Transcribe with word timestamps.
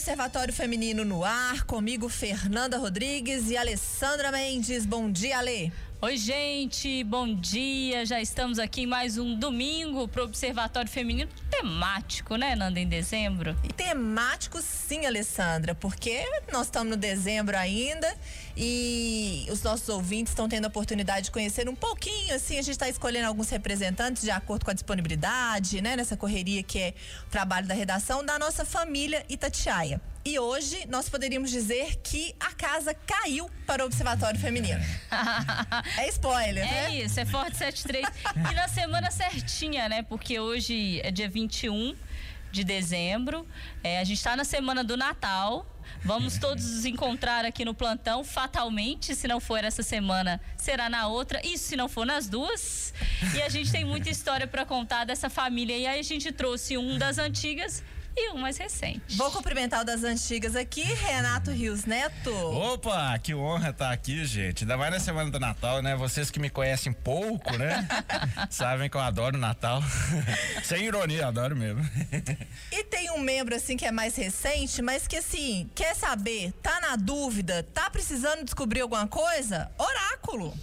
Observatório 0.00 0.54
Feminino 0.54 1.04
no 1.04 1.22
ar, 1.22 1.64
comigo 1.64 2.08
Fernanda 2.08 2.78
Rodrigues 2.78 3.50
e 3.50 3.56
Alessandra 3.58 4.32
Mendes. 4.32 4.86
Bom 4.86 5.12
dia, 5.12 5.36
Ale. 5.36 5.70
Oi, 6.00 6.16
gente, 6.16 7.04
bom 7.04 7.34
dia. 7.34 8.06
Já 8.06 8.18
estamos 8.18 8.58
aqui 8.58 8.84
em 8.84 8.86
mais 8.86 9.18
um 9.18 9.38
domingo 9.38 10.08
para 10.08 10.22
o 10.22 10.24
Observatório 10.24 10.90
Feminino 10.90 11.30
temático, 11.50 12.36
né, 12.36 12.56
Nanda, 12.56 12.80
em 12.80 12.88
dezembro? 12.88 13.54
Temático 13.76 14.62
sim, 14.62 15.04
Alessandra, 15.04 15.74
porque 15.74 16.24
nós 16.50 16.68
estamos 16.68 16.88
no 16.92 16.96
dezembro 16.96 17.54
ainda 17.54 18.10
e 18.62 19.46
os 19.50 19.62
nossos 19.62 19.88
ouvintes 19.88 20.32
estão 20.32 20.46
tendo 20.46 20.66
a 20.66 20.68
oportunidade 20.68 21.24
de 21.24 21.30
conhecer 21.30 21.66
um 21.66 21.74
pouquinho, 21.74 22.34
assim, 22.34 22.58
a 22.58 22.62
gente 22.62 22.72
está 22.72 22.90
escolhendo 22.90 23.26
alguns 23.26 23.48
representantes 23.48 24.22
de 24.22 24.30
acordo 24.30 24.66
com 24.66 24.70
a 24.70 24.74
disponibilidade, 24.74 25.80
né, 25.80 25.96
nessa 25.96 26.14
correria 26.14 26.62
que 26.62 26.78
é 26.78 26.94
o 27.26 27.30
trabalho 27.30 27.66
da 27.66 27.72
redação 27.72 28.22
da 28.22 28.38
nossa 28.38 28.66
família 28.66 29.24
Itatiaia. 29.30 29.98
E 30.22 30.38
hoje 30.38 30.86
nós 30.90 31.08
poderíamos 31.08 31.50
dizer 31.50 31.96
que 32.02 32.34
a 32.38 32.52
casa 32.52 32.92
caiu 32.92 33.50
para 33.66 33.82
o 33.82 33.86
Observatório 33.86 34.38
Feminino. 34.38 34.84
é 35.96 36.08
spoiler, 36.12 36.62
é 36.62 36.70
né? 36.70 36.84
É 36.84 37.04
isso, 37.06 37.18
é 37.18 37.24
Forte 37.24 37.56
73. 37.56 38.06
e 38.50 38.54
na 38.54 38.68
semana 38.68 39.10
certinha, 39.10 39.88
né? 39.88 40.02
Porque 40.02 40.38
hoje 40.38 41.00
é 41.00 41.10
dia 41.10 41.30
21 41.30 41.96
de 42.52 42.64
dezembro. 42.64 43.46
É, 43.82 44.00
a 44.00 44.04
gente 44.04 44.18
está 44.18 44.36
na 44.36 44.44
semana 44.44 44.84
do 44.84 44.98
Natal. 44.98 45.64
Vamos 46.04 46.38
todos 46.38 46.64
nos 46.64 46.84
encontrar 46.84 47.44
aqui 47.44 47.64
no 47.64 47.74
plantão, 47.74 48.24
fatalmente. 48.24 49.14
Se 49.14 49.28
não 49.28 49.40
for 49.40 49.62
essa 49.62 49.82
semana, 49.82 50.40
será 50.56 50.88
na 50.88 51.08
outra. 51.08 51.40
Isso 51.46 51.64
se 51.64 51.76
não 51.76 51.88
for 51.88 52.06
nas 52.06 52.28
duas. 52.28 52.94
E 53.34 53.42
a 53.42 53.48
gente 53.48 53.70
tem 53.70 53.84
muita 53.84 54.08
história 54.08 54.46
para 54.46 54.64
contar 54.64 55.04
dessa 55.04 55.28
família. 55.28 55.76
E 55.76 55.86
aí 55.86 56.00
a 56.00 56.02
gente 56.02 56.32
trouxe 56.32 56.78
um 56.78 56.96
das 56.98 57.18
antigas 57.18 57.82
e 58.16 58.30
um 58.32 58.38
mais 58.38 58.56
recente. 58.56 59.16
Vou 59.16 59.30
cumprimentar 59.30 59.82
o 59.82 59.84
das 59.84 60.04
antigas 60.04 60.56
aqui, 60.56 60.82
Renato 60.82 61.50
Rios 61.50 61.84
Neto. 61.84 62.32
Opa, 62.32 63.18
que 63.18 63.34
honra 63.34 63.70
estar 63.70 63.92
aqui, 63.92 64.24
gente. 64.24 64.64
Ainda 64.64 64.76
mais 64.76 64.92
na 64.92 65.00
semana 65.00 65.30
do 65.30 65.38
Natal, 65.38 65.82
né? 65.82 65.96
Vocês 65.96 66.30
que 66.30 66.38
me 66.38 66.50
conhecem 66.50 66.92
pouco, 66.92 67.56
né? 67.56 67.88
Sabem 68.50 68.88
que 68.88 68.96
eu 68.96 69.00
adoro 69.00 69.36
o 69.36 69.40
Natal. 69.40 69.82
Sem 70.64 70.84
ironia, 70.84 71.28
adoro 71.28 71.56
mesmo. 71.56 71.82
e 72.72 72.84
tem 72.84 73.10
um 73.10 73.18
membro 73.18 73.54
assim 73.54 73.76
que 73.76 73.86
é 73.86 73.92
mais 73.92 74.16
recente, 74.16 74.82
mas 74.82 75.06
que 75.06 75.16
assim, 75.16 75.70
quer 75.74 75.94
saber, 75.94 76.52
tá 76.62 76.80
na 76.80 76.96
dúvida, 76.96 77.66
tá 77.74 77.88
precisando 77.90 78.44
descobrir 78.44 78.80
alguma 78.80 79.06
coisa? 79.06 79.70
Oráculo. 79.78 80.54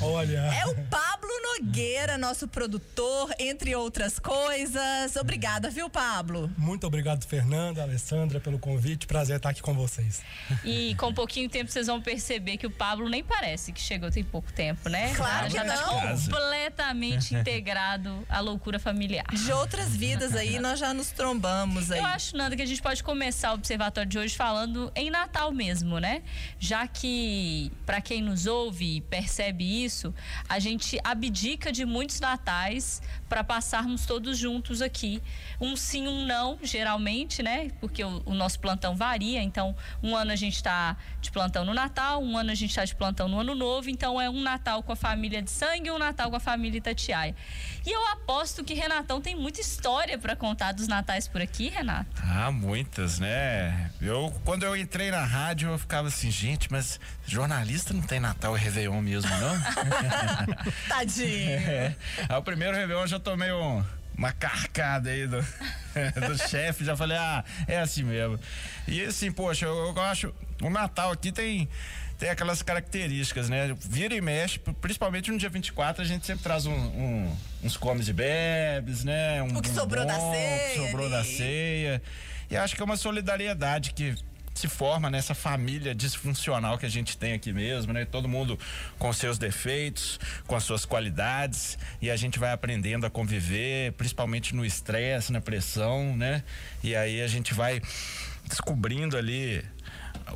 Olha. 0.00 0.38
É 0.54 0.66
o 0.66 0.74
Pablo 0.86 1.30
Nogueira, 1.42 2.18
nosso 2.18 2.48
produtor, 2.48 3.32
entre 3.38 3.74
outras 3.74 4.18
coisas. 4.18 5.16
Obrigada, 5.16 5.70
viu, 5.70 5.88
Pablo? 5.88 6.50
Muito 6.56 6.86
obrigado, 6.86 6.93
Fernanda, 7.26 7.82
Alessandra, 7.82 8.40
pelo 8.40 8.58
convite. 8.58 9.06
Prazer 9.06 9.36
estar 9.36 9.50
aqui 9.50 9.60
com 9.60 9.74
vocês. 9.74 10.22
E 10.64 10.94
com 10.96 11.12
pouquinho 11.12 11.48
tempo 11.48 11.70
vocês 11.70 11.86
vão 11.86 12.00
perceber 12.00 12.56
que 12.56 12.66
o 12.66 12.70
Pablo 12.70 13.08
nem 13.08 13.22
parece 13.22 13.72
que 13.72 13.80
chegou 13.80 14.10
tem 14.10 14.22
pouco 14.22 14.52
tempo, 14.52 14.88
né? 14.88 15.12
Claro 15.14 15.50
Já 15.50 15.62
que 15.62 15.68
tá 15.68 15.76
não. 15.82 16.00
completamente 16.00 17.34
integrado 17.36 18.24
à 18.28 18.40
loucura 18.40 18.78
familiar. 18.78 19.26
De 19.32 19.52
outras 19.52 19.94
vidas 19.96 20.34
aí, 20.34 20.58
nós 20.60 20.78
já 20.78 20.94
nos 20.94 21.10
trombamos 21.10 21.90
aí. 21.90 21.98
Eu 21.98 22.06
acho, 22.06 22.36
Nanda, 22.36 22.56
que 22.56 22.62
a 22.62 22.66
gente 22.66 22.80
pode 22.80 23.02
começar 23.02 23.50
o 23.50 23.54
observatório 23.54 24.08
de 24.08 24.18
hoje 24.18 24.36
falando 24.36 24.92
em 24.94 25.10
Natal 25.10 25.52
mesmo, 25.52 25.98
né? 25.98 26.22
Já 26.58 26.86
que, 26.86 27.72
para 27.84 28.00
quem 28.00 28.22
nos 28.22 28.46
ouve 28.46 28.96
e 28.96 29.00
percebe 29.00 29.84
isso, 29.84 30.14
a 30.48 30.58
gente 30.58 30.98
abdica 31.02 31.72
de 31.72 31.84
muitos 31.84 32.20
natais 32.20 33.02
para 33.28 33.42
passarmos 33.42 34.06
todos 34.06 34.38
juntos 34.38 34.80
aqui. 34.80 35.22
Um 35.60 35.76
sim, 35.76 36.06
um 36.06 36.24
não, 36.24 36.58
geralmente, 36.62 36.83
né? 37.42 37.70
Porque 37.80 38.04
o, 38.04 38.22
o 38.24 38.34
nosso 38.34 38.58
plantão 38.60 38.94
varia. 38.94 39.42
Então, 39.42 39.74
um 40.02 40.16
ano 40.16 40.32
a 40.32 40.36
gente 40.36 40.56
está 40.56 40.96
de 41.20 41.30
plantão 41.30 41.64
no 41.64 41.74
Natal, 41.74 42.22
um 42.22 42.36
ano 42.36 42.50
a 42.50 42.54
gente 42.54 42.70
está 42.70 42.84
de 42.84 42.94
plantão 42.94 43.28
no 43.28 43.40
Ano 43.40 43.54
Novo. 43.54 43.90
Então, 43.90 44.20
é 44.20 44.28
um 44.28 44.40
Natal 44.40 44.82
com 44.82 44.92
a 44.92 44.96
família 44.96 45.42
de 45.42 45.50
sangue 45.50 45.88
e 45.88 45.90
um 45.90 45.98
Natal 45.98 46.30
com 46.30 46.36
a 46.36 46.40
família 46.40 46.78
Itatiaia. 46.78 47.34
E 47.86 47.90
eu 47.90 48.06
aposto 48.08 48.64
que 48.64 48.74
Renatão 48.74 49.20
tem 49.20 49.34
muita 49.34 49.60
história 49.60 50.18
para 50.18 50.34
contar 50.34 50.72
dos 50.72 50.88
natais 50.88 51.28
por 51.28 51.40
aqui, 51.40 51.68
Renato. 51.68 52.22
Ah, 52.22 52.50
muitas, 52.50 53.18
né? 53.18 53.90
Eu, 54.00 54.32
quando 54.44 54.62
eu 54.62 54.76
entrei 54.76 55.10
na 55.10 55.24
rádio, 55.24 55.70
eu 55.70 55.78
ficava 55.78 56.08
assim, 56.08 56.30
gente, 56.30 56.70
mas 56.70 56.98
jornalista 57.26 57.92
não 57.92 58.02
tem 58.02 58.20
Natal 58.20 58.56
e 58.56 58.60
Réveillon 58.60 59.00
mesmo, 59.00 59.30
não? 59.30 59.54
Tadinho. 60.88 61.50
É. 61.50 61.96
Aí 62.28 62.36
o 62.36 62.42
primeiro 62.42 62.76
Réveillon 62.76 63.02
eu 63.02 63.06
já 63.06 63.20
tomei 63.20 63.52
um 63.52 63.84
uma 64.16 64.32
carcada 64.32 65.10
aí 65.10 65.26
do, 65.26 65.40
do 66.28 66.48
chefe, 66.48 66.84
já 66.84 66.96
falei, 66.96 67.16
ah, 67.16 67.44
é 67.66 67.78
assim 67.78 68.02
mesmo. 68.02 68.38
E 68.86 69.02
assim, 69.02 69.30
poxa, 69.32 69.66
eu, 69.66 69.94
eu 69.94 70.02
acho, 70.02 70.34
o 70.62 70.70
Natal 70.70 71.12
aqui 71.12 71.32
tem 71.32 71.68
tem 72.18 72.30
aquelas 72.30 72.62
características, 72.62 73.48
né? 73.48 73.76
Vira 73.80 74.14
e 74.14 74.20
mexe, 74.20 74.58
principalmente 74.80 75.30
no 75.30 75.36
dia 75.36 75.48
24, 75.48 76.02
a 76.02 76.06
gente 76.06 76.24
sempre 76.24 76.44
traz 76.44 76.64
um, 76.64 76.72
um, 76.72 77.36
uns 77.62 77.76
comes 77.76 78.08
e 78.08 78.12
bebes, 78.12 79.04
né? 79.04 79.42
Um 79.42 79.58
o 79.58 79.60
que 79.60 79.68
sobrou 79.68 80.06
da 80.06 80.18
ceia. 80.18 80.68
Que 80.70 80.86
sobrou 80.86 81.10
da 81.10 81.24
ceia. 81.24 82.02
E 82.50 82.56
acho 82.56 82.76
que 82.76 82.82
é 82.82 82.84
uma 82.84 82.96
solidariedade 82.96 83.92
que 83.92 84.14
se 84.54 84.68
forma 84.68 85.10
nessa 85.10 85.34
família 85.34 85.94
disfuncional 85.94 86.78
que 86.78 86.86
a 86.86 86.88
gente 86.88 87.18
tem 87.18 87.32
aqui 87.32 87.52
mesmo, 87.52 87.92
né? 87.92 88.04
Todo 88.04 88.28
mundo 88.28 88.58
com 88.98 89.12
seus 89.12 89.36
defeitos, 89.36 90.18
com 90.46 90.54
as 90.54 90.62
suas 90.62 90.84
qualidades 90.84 91.76
e 92.00 92.08
a 92.10 92.16
gente 92.16 92.38
vai 92.38 92.52
aprendendo 92.52 93.04
a 93.04 93.10
conviver, 93.10 93.92
principalmente 93.92 94.54
no 94.54 94.64
estresse, 94.64 95.32
na 95.32 95.40
pressão, 95.40 96.16
né? 96.16 96.44
E 96.82 96.94
aí 96.94 97.20
a 97.20 97.26
gente 97.26 97.52
vai 97.52 97.82
descobrindo 98.46 99.16
ali 99.16 99.64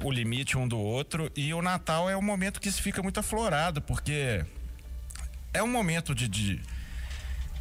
o 0.03 0.11
limite 0.11 0.59
um 0.59 0.67
do 0.67 0.79
outro 0.79 1.31
e 1.37 1.55
o 1.55 1.63
Natal 1.63 2.11
é 2.11 2.17
um 2.17 2.23
momento 2.23 2.61
que 2.61 2.71
se 2.71 2.83
fica 2.83 3.03
muito 3.03 3.21
aflorado 3.21 3.81
porque 3.81 4.45
é 5.55 5.63
um 5.63 5.69
momento 5.69 6.15
de, 6.15 6.29
de 6.29 6.61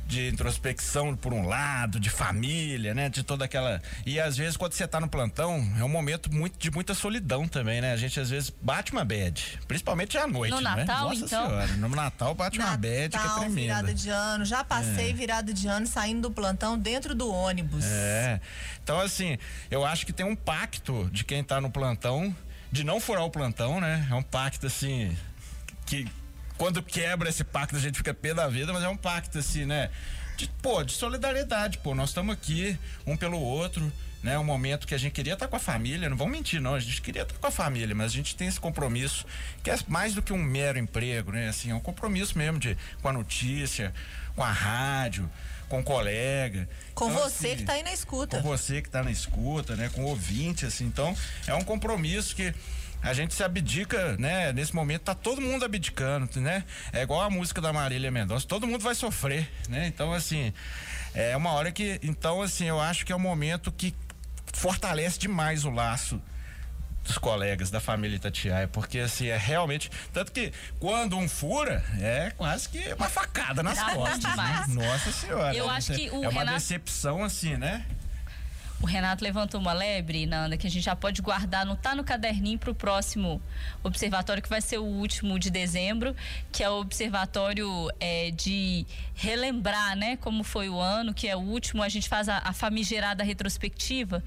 de 0.08 0.30
introspecção 0.30 1.16
por 1.16 1.34
um 1.34 1.46
lado, 1.46 2.00
de 2.00 2.10
família, 2.10 2.94
né? 2.94 3.10
De 3.10 3.24
toda 3.24 3.44
aquela. 3.46 3.82
E 4.06 4.20
às 4.20 4.38
vezes, 4.38 4.56
quando 4.56 4.72
você 4.72 4.88
tá 4.88 5.00
no 5.00 5.10
plantão, 5.10 5.70
é 5.78 5.84
um 5.84 5.90
momento 5.90 6.34
muito, 6.34 6.58
de 6.58 6.72
muita 6.72 6.94
solidão 6.94 7.48
também, 7.48 7.82
né? 7.82 7.92
A 7.92 7.98
gente 7.98 8.18
às 8.20 8.30
vezes 8.30 8.50
bate 8.62 8.94
uma 8.94 9.04
bad, 9.04 9.60
principalmente 9.68 10.18
à 10.18 10.26
noite. 10.26 10.52
No 10.52 10.62
né? 10.62 10.76
Natal, 10.76 11.10
Nossa 11.10 11.26
então? 11.26 11.48
Senhora, 11.48 11.68
no 11.68 11.90
Natal 11.90 12.34
bate 12.34 12.58
Natal, 12.58 12.74
uma 12.74 12.78
bad 12.78 13.10
que 13.10 13.18
é 13.18 13.30
tremenda. 13.30 13.54
virada 13.56 13.94
de 13.94 14.10
ano. 14.10 14.46
Já 14.46 14.64
passei 14.64 15.10
é. 15.10 15.14
virada 15.14 15.54
de 15.54 15.68
ano 15.68 15.86
saindo 15.86 16.22
do 16.22 16.32
plantão 16.32 16.80
dentro 16.80 17.14
do 17.14 17.30
ônibus. 17.30 17.84
É. 17.86 18.40
Então, 18.82 19.00
assim, 19.02 19.38
eu 19.70 19.86
acho 19.86 20.06
que 20.06 20.14
tem 20.14 20.26
um 20.26 20.36
pacto 20.36 21.10
de 21.12 21.26
quem 21.26 21.44
tá 21.44 21.60
no 21.60 21.70
plantão 21.70 22.34
de 22.72 22.84
não 22.84 23.00
furar 23.00 23.24
o 23.24 23.30
plantão, 23.30 23.82
né? 23.82 24.08
É 24.10 24.16
um 24.16 24.24
pacto 24.24 24.68
assim 24.68 25.16
que 25.86 26.08
quando 26.58 26.82
quebra 26.82 27.30
esse 27.30 27.44
pacto 27.44 27.76
a 27.76 27.80
gente 27.80 27.98
fica 27.98 28.14
pé 28.14 28.34
da 28.34 28.48
vida, 28.48 28.74
mas 28.74 28.84
é 28.84 28.90
um 28.90 28.98
pacto 28.98 29.38
assim, 29.38 29.66
né? 29.66 29.90
De, 30.36 30.48
pô, 30.62 30.84
de 30.84 30.94
solidariedade, 30.94 31.80
pô, 31.80 31.96
nós 31.96 32.10
estamos 32.10 32.34
aqui 32.34 32.78
um 33.06 33.18
pelo 33.18 33.40
outro, 33.40 33.92
né? 34.22 34.38
Um 34.38 34.44
momento 34.44 34.86
que 34.88 34.94
a 34.94 34.98
gente 34.98 35.14
queria 35.14 35.34
estar 35.34 35.48
com 35.48 35.56
a 35.56 35.60
família, 35.60 36.10
não 36.10 36.18
vamos 36.18 36.34
mentir 36.34 36.62
não, 36.62 36.76
a 36.76 36.80
gente 36.80 37.02
queria 37.02 37.24
estar 37.24 37.38
com 37.38 37.48
a 37.48 37.52
família, 37.52 37.96
mas 37.96 38.12
a 38.12 38.16
gente 38.16 38.36
tem 38.36 38.48
esse 38.48 38.60
compromisso 38.60 39.26
que 39.64 39.72
é 39.72 39.78
mais 39.88 40.14
do 40.14 40.22
que 40.22 40.34
um 40.34 40.42
mero 40.42 40.78
emprego, 40.78 41.32
né? 41.32 41.48
Assim, 41.48 41.72
é 41.72 41.76
um 41.76 41.80
compromisso 41.80 42.38
mesmo 42.38 42.60
de 42.60 42.78
com 43.02 43.08
a 43.08 43.14
notícia, 43.14 43.94
com 44.36 44.44
a 44.44 44.52
rádio, 44.52 45.30
com 45.70 45.80
o 45.80 45.84
colega. 45.84 46.68
Com 46.94 47.10
então, 47.10 47.22
você 47.24 47.48
assim, 47.48 47.56
que 47.56 47.62
está 47.64 47.74
aí 47.74 47.84
na 47.84 47.94
escuta. 47.94 48.42
Com 48.42 48.44
você 48.44 48.82
que 48.82 48.88
está 48.88 49.04
na 49.04 49.12
escuta, 49.12 49.76
né? 49.76 49.90
Com 49.94 50.04
o 50.04 50.08
ouvinte, 50.08 50.66
assim, 50.66 50.86
então 50.86 51.16
é 51.46 51.54
um 51.54 51.64
compromisso 51.64 52.36
que 52.36 52.54
a 53.02 53.14
gente 53.14 53.34
se 53.34 53.44
abdica, 53.44 54.18
né? 54.18 54.52
Nesse 54.52 54.76
momento 54.76 55.04
tá 55.04 55.16
todo 55.16 55.42
mundo 55.42 55.64
abdicando, 55.64 56.30
né? 56.40 56.64
É 56.92 57.02
igual 57.02 57.22
a 57.22 57.30
música 57.30 57.62
da 57.62 57.72
Marília 57.72 58.12
Mendonça, 58.12 58.48
todo 58.48 58.68
mundo 58.68 58.82
vai 58.82 58.96
sofrer, 58.96 59.50
né? 59.70 59.88
Então 59.88 60.14
assim, 60.14 60.54
é 61.14 61.36
uma 61.38 61.52
hora 61.52 61.72
que, 61.72 62.00
então 62.04 62.42
assim, 62.42 62.66
eu 62.66 62.80
acho 62.80 63.06
que 63.06 63.12
é 63.12 63.16
um 63.16 63.20
momento 63.20 63.72
que 63.72 63.94
fortalece 64.54 65.20
demais 65.20 65.66
o 65.66 65.70
laço 65.70 66.22
dos 67.08 67.18
colegas 67.18 67.72
da 67.72 67.80
família 67.80 68.18
Itatiaia, 68.18 68.68
porque 68.68 69.00
assim, 69.00 69.28
é 69.28 69.38
realmente, 69.38 69.90
tanto 70.14 70.32
que 70.32 70.52
quando 70.80 71.18
um 71.18 71.28
fura, 71.28 71.84
é 72.00 72.32
quase 72.36 72.68
que 72.68 72.94
uma 72.94 73.10
facada 73.10 73.64
nas 73.64 73.82
costas. 73.82 74.36
Né? 74.36 74.66
Nossa 74.70 75.12
senhora. 75.12 75.56
Eu 75.56 75.70
acho 75.70 75.94
que 75.94 76.10
o 76.10 76.24
é 76.24 76.28
uma 76.28 76.42
Renato... 76.42 76.58
decepção 76.58 77.24
assim, 77.24 77.56
né? 77.56 77.86
O 78.80 78.86
Renato 78.86 79.24
levantou 79.24 79.60
uma 79.60 79.74
lebre, 79.74 80.26
Nanda, 80.28 80.56
que 80.56 80.68
a 80.68 80.70
gente 80.70 80.84
já 80.84 80.96
pode 80.96 81.22
guardar, 81.22 81.66
não 81.66 81.76
tá 81.76 81.96
no 81.96 82.04
caderninho 82.04 82.60
para 82.60 82.70
o 82.70 82.76
próximo 82.76 83.42
observatório, 83.84 84.42
que 84.42 84.50
vai 84.50 84.62
ser 84.62 84.78
o 84.78 84.84
último 84.84 85.40
de 85.40 85.50
dezembro, 85.50 86.16
que 86.52 86.64
é 86.64 86.70
o 86.70 86.80
observatório 86.80 87.90
é, 88.00 88.30
de 88.30 88.86
relembrar, 89.16 89.96
né, 89.96 90.16
como 90.18 90.44
foi 90.44 90.70
o 90.70 90.80
ano, 90.80 91.12
que 91.14 91.28
é 91.28 91.36
o 91.36 91.40
último, 91.40 91.82
a 91.82 91.90
gente 91.90 92.08
faz 92.08 92.30
a, 92.30 92.38
a 92.44 92.54
famigerada 92.54 93.24
retrospectiva. 93.24 94.24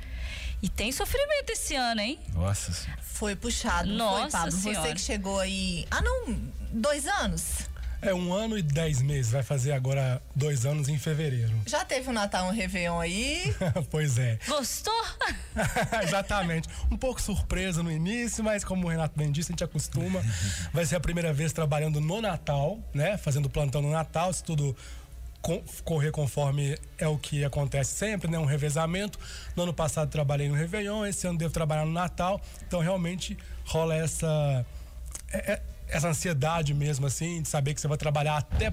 E 0.62 0.68
tem 0.68 0.92
sofrimento 0.92 1.50
esse 1.50 1.74
ano, 1.74 2.00
hein? 2.02 2.18
Nossa 2.34 2.72
Foi 3.00 3.34
puxado, 3.34 3.88
Nossa 3.88 4.22
foi, 4.22 4.30
Pablo? 4.30 4.52
Senhora. 4.52 4.88
Você 4.88 4.94
que 4.94 5.00
chegou 5.00 5.40
aí. 5.40 5.86
Ah, 5.90 6.02
não, 6.02 6.36
dois 6.70 7.06
anos? 7.06 7.69
É 8.02 8.14
um 8.14 8.32
ano 8.32 8.56
e 8.56 8.62
dez 8.62 9.02
meses, 9.02 9.30
vai 9.32 9.42
fazer 9.42 9.72
agora 9.72 10.22
dois 10.34 10.64
anos 10.64 10.88
em 10.88 10.98
fevereiro. 10.98 11.52
Já 11.66 11.84
teve 11.84 12.08
um 12.08 12.12
Natal, 12.12 12.46
um 12.46 12.50
Réveillon 12.50 12.98
aí? 12.98 13.54
pois 13.90 14.18
é. 14.18 14.38
Gostou? 14.48 15.04
Exatamente. 16.02 16.68
Um 16.90 16.96
pouco 16.96 17.20
surpresa 17.20 17.82
no 17.82 17.92
início, 17.92 18.42
mas 18.42 18.64
como 18.64 18.86
o 18.86 18.90
Renato 18.90 19.18
bem 19.18 19.30
disse, 19.30 19.50
a 19.50 19.52
gente 19.52 19.64
acostuma. 19.64 20.22
Vai 20.72 20.86
ser 20.86 20.96
a 20.96 21.00
primeira 21.00 21.32
vez 21.32 21.52
trabalhando 21.52 22.00
no 22.00 22.22
Natal, 22.22 22.78
né? 22.94 23.18
Fazendo 23.18 23.50
plantão 23.50 23.82
no 23.82 23.90
Natal, 23.90 24.32
se 24.32 24.42
tudo 24.42 24.74
correr 25.84 26.10
conforme 26.10 26.76
é 26.98 27.08
o 27.08 27.16
que 27.16 27.44
acontece 27.44 27.94
sempre, 27.94 28.30
né? 28.30 28.38
Um 28.38 28.44
revezamento. 28.44 29.18
No 29.54 29.64
ano 29.64 29.74
passado 29.74 30.10
trabalhei 30.10 30.48
no 30.48 30.54
Réveillon, 30.54 31.04
esse 31.06 31.26
ano 31.26 31.38
devo 31.38 31.52
trabalhar 31.52 31.84
no 31.84 31.92
Natal. 31.92 32.40
Então 32.66 32.80
realmente 32.80 33.36
rola 33.64 33.94
essa 33.94 34.64
é, 35.32 35.52
é, 35.52 35.62
essa 35.90 36.08
ansiedade 36.08 36.72
mesmo 36.74 37.06
assim 37.06 37.42
de 37.42 37.48
saber 37.48 37.74
que 37.74 37.80
você 37.80 37.88
vai 37.88 37.98
trabalhar 37.98 38.38
até 38.38 38.72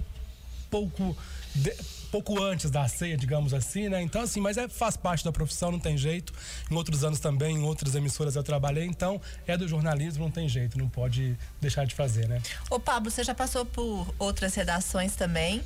pouco 0.70 1.16
de, 1.54 1.74
pouco 2.12 2.42
antes 2.42 2.72
da 2.72 2.88
ceia, 2.88 3.18
digamos 3.18 3.54
assim, 3.54 3.90
né? 3.90 4.02
Então, 4.02 4.22
assim, 4.22 4.40
mas 4.40 4.58
é, 4.58 4.68
faz 4.68 4.96
parte 4.96 5.24
da 5.24 5.32
profissão, 5.32 5.72
não 5.72 5.80
tem 5.80 5.98
jeito. 5.98 6.34
Em 6.72 6.76
outros 6.76 7.04
anos 7.04 7.20
também, 7.20 7.58
em 7.58 7.64
outras 7.64 7.96
emissoras 7.96 8.36
eu 8.36 8.44
trabalhei, 8.44 8.86
então 8.86 9.22
é 9.46 9.58
do 9.58 9.68
jornalismo, 9.68 10.24
não 10.24 10.32
tem 10.32 10.48
jeito, 10.48 10.78
não 10.78 10.90
pode 10.90 11.38
deixar 11.60 11.86
de 11.86 11.96
fazer, 11.96 12.28
né? 12.28 12.42
Ô, 12.70 12.80
Pablo, 12.80 13.12
você 13.12 13.24
já 13.24 13.36
passou 13.36 13.66
por 13.66 14.14
outras 14.18 14.56
redações 14.56 15.16
também. 15.16 15.62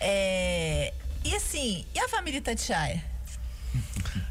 É... 0.00 0.92
E 1.24 1.34
assim, 1.34 1.84
e 1.94 1.98
a 1.98 2.08
família 2.08 2.40
Tatiaia? 2.40 3.13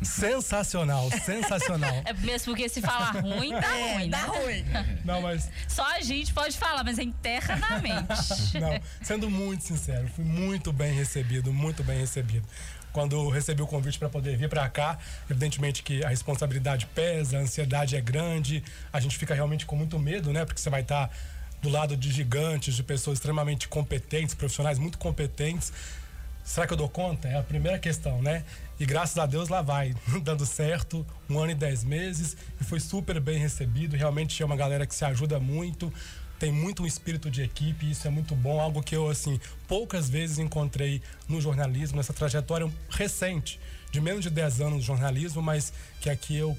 Sensacional, 0.01 1.09
sensacional. 1.25 2.01
É 2.05 2.13
mesmo 2.13 2.53
porque 2.53 2.67
se 2.69 2.81
falar 2.81 3.11
ruim, 3.11 3.51
tá 3.51 3.77
é, 3.77 3.93
ruim, 3.95 4.07
né? 4.09 4.17
Tá 4.17 4.25
ruim. 4.25 4.65
Não, 5.03 5.21
mas... 5.21 5.49
Só 5.67 5.85
a 5.95 6.01
gente 6.01 6.33
pode 6.33 6.57
falar, 6.57 6.83
mas 6.83 6.99
é 6.99 7.03
internamente. 7.03 8.59
Não, 8.59 8.79
sendo 9.01 9.29
muito 9.29 9.63
sincero, 9.63 10.07
fui 10.15 10.23
muito 10.23 10.71
bem 10.71 10.93
recebido, 10.93 11.53
muito 11.53 11.83
bem 11.83 11.99
recebido. 11.99 12.47
Quando 12.91 13.27
recebi 13.29 13.61
o 13.61 13.67
convite 13.67 13.97
para 13.97 14.07
poder 14.07 14.37
vir 14.37 14.47
para 14.47 14.69
cá, 14.69 14.99
evidentemente 15.29 15.81
que 15.81 16.05
a 16.05 16.09
responsabilidade 16.09 16.85
pesa, 16.87 17.37
a 17.37 17.41
ansiedade 17.41 17.95
é 17.95 18.01
grande, 18.01 18.63
a 18.91 18.99
gente 18.99 19.17
fica 19.17 19.33
realmente 19.33 19.65
com 19.65 19.75
muito 19.75 19.97
medo, 19.97 20.31
né? 20.31 20.45
Porque 20.45 20.61
você 20.61 20.69
vai 20.69 20.81
estar 20.81 21.07
tá 21.07 21.13
do 21.63 21.69
lado 21.69 21.97
de 21.97 22.11
gigantes, 22.11 22.75
de 22.75 22.83
pessoas 22.83 23.17
extremamente 23.17 23.67
competentes, 23.67 24.35
profissionais 24.35 24.77
muito 24.77 24.97
competentes. 24.97 25.73
Será 26.43 26.67
que 26.67 26.73
eu 26.73 26.77
dou 26.77 26.89
conta? 26.89 27.27
É 27.27 27.37
a 27.37 27.43
primeira 27.43 27.79
questão, 27.79 28.21
né? 28.21 28.43
E 28.79 28.85
graças 28.85 29.17
a 29.17 29.25
Deus 29.25 29.49
lá 29.49 29.61
vai, 29.61 29.95
dando 30.21 30.45
certo, 30.45 31.05
um 31.29 31.39
ano 31.39 31.51
e 31.51 31.55
dez 31.55 31.83
meses, 31.83 32.35
e 32.59 32.63
foi 32.63 32.79
super 32.79 33.19
bem 33.19 33.39
recebido. 33.39 33.95
Realmente 33.95 34.41
é 34.41 34.45
uma 34.45 34.55
galera 34.55 34.85
que 34.85 34.93
se 34.93 35.05
ajuda 35.05 35.39
muito, 35.39 35.91
tem 36.37 36.51
muito 36.51 36.83
um 36.83 36.85
espírito 36.85 37.31
de 37.31 37.41
equipe, 37.41 37.89
isso 37.89 38.05
é 38.05 38.11
muito 38.11 38.35
bom, 38.35 38.59
algo 38.59 38.83
que 38.83 38.95
eu, 38.95 39.07
assim, 39.09 39.39
poucas 39.67 40.09
vezes 40.09 40.39
encontrei 40.39 41.01
no 41.29 41.39
jornalismo, 41.39 41.95
nessa 41.95 42.11
trajetória 42.11 42.69
recente, 42.89 43.59
de 43.91 44.01
menos 44.01 44.23
de 44.23 44.29
10 44.29 44.59
anos 44.59 44.81
de 44.81 44.85
jornalismo, 44.87 45.41
mas 45.41 45.71
que 46.01 46.09
aqui 46.09 46.35
eu 46.35 46.57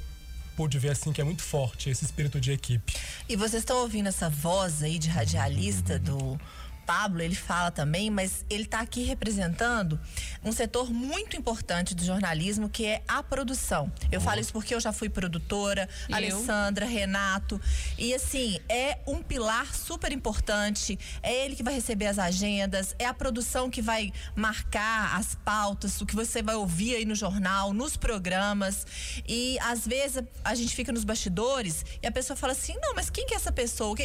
pude 0.57 0.79
ver 0.79 0.93
assim 0.93 1.13
que 1.13 1.21
é 1.21 1.25
muito 1.25 1.43
forte 1.43 1.91
esse 1.91 2.05
espírito 2.05 2.41
de 2.41 2.53
equipe. 2.53 2.95
E 3.29 3.37
vocês 3.37 3.63
estão 3.63 3.79
ouvindo 3.79 4.09
essa 4.09 4.31
voz 4.31 4.83
aí 4.83 4.99
de 4.99 5.09
radialista 5.09 5.99
do 5.99 6.39
Pablo, 6.87 7.23
ele 7.23 7.35
fala 7.35 7.71
também, 7.71 8.11
mas 8.11 8.45
ele 8.49 8.65
está 8.65 8.81
aqui 8.81 9.03
representando 9.03 9.99
um 10.45 10.53
setor 10.53 10.93
muito 10.93 11.37
importante 11.37 11.95
do 11.95 12.05
jornalismo, 12.05 12.69
que 12.69 12.87
é 12.87 13.03
a 13.09 13.23
produção. 13.23 13.91
Eu 14.11 14.21
falo 14.21 14.41
isso 14.41 14.53
porque 14.53 14.75
eu 14.75 14.81
já 14.81 14.93
fui 14.93 15.09
produtora, 15.09 15.89
eu? 16.09 16.17
Alessandra, 16.17 16.87
Renato. 16.87 17.61
E 17.99 18.15
assim, 18.15 18.59
é 18.69 18.99
um 19.07 19.23
pilar 19.23 19.75
super 19.75 20.13
importante. 20.13 20.99
É 21.23 21.45
ele 21.45 21.57
que 21.57 21.63
vai 21.63 21.75
receber 21.75 22.07
as 22.07 22.19
agendas, 22.19 22.95
é 22.99 23.07
a 23.07 23.15
produção 23.15 23.71
que 23.71 23.83
vai 23.83 24.13
marcar 24.35 25.17
as 25.19 25.35
pautas, 25.35 26.01
o 26.01 26.07
que 26.07 26.15
você 26.15 26.43
vai 26.43 26.55
ouvir 26.55 26.97
aí 26.97 27.05
no 27.05 27.15
jornal, 27.15 27.73
nos 27.73 27.97
programas. 27.97 28.87
E 29.27 29.59
às 29.61 29.87
vezes 29.87 30.23
a 30.45 30.55
gente 30.55 30.75
fica 30.75 30.93
nos 30.93 31.05
bastidores 31.05 31.85
e 32.03 32.07
a 32.07 32.13
pessoa 32.13 32.37
fala 32.37 32.53
assim: 32.53 32.75
não, 32.81 32.95
mas 32.95 33.11
quem 33.11 33.27
que 33.27 33.35
é 33.35 33.37
essa 33.37 33.53
pessoa? 33.53 33.97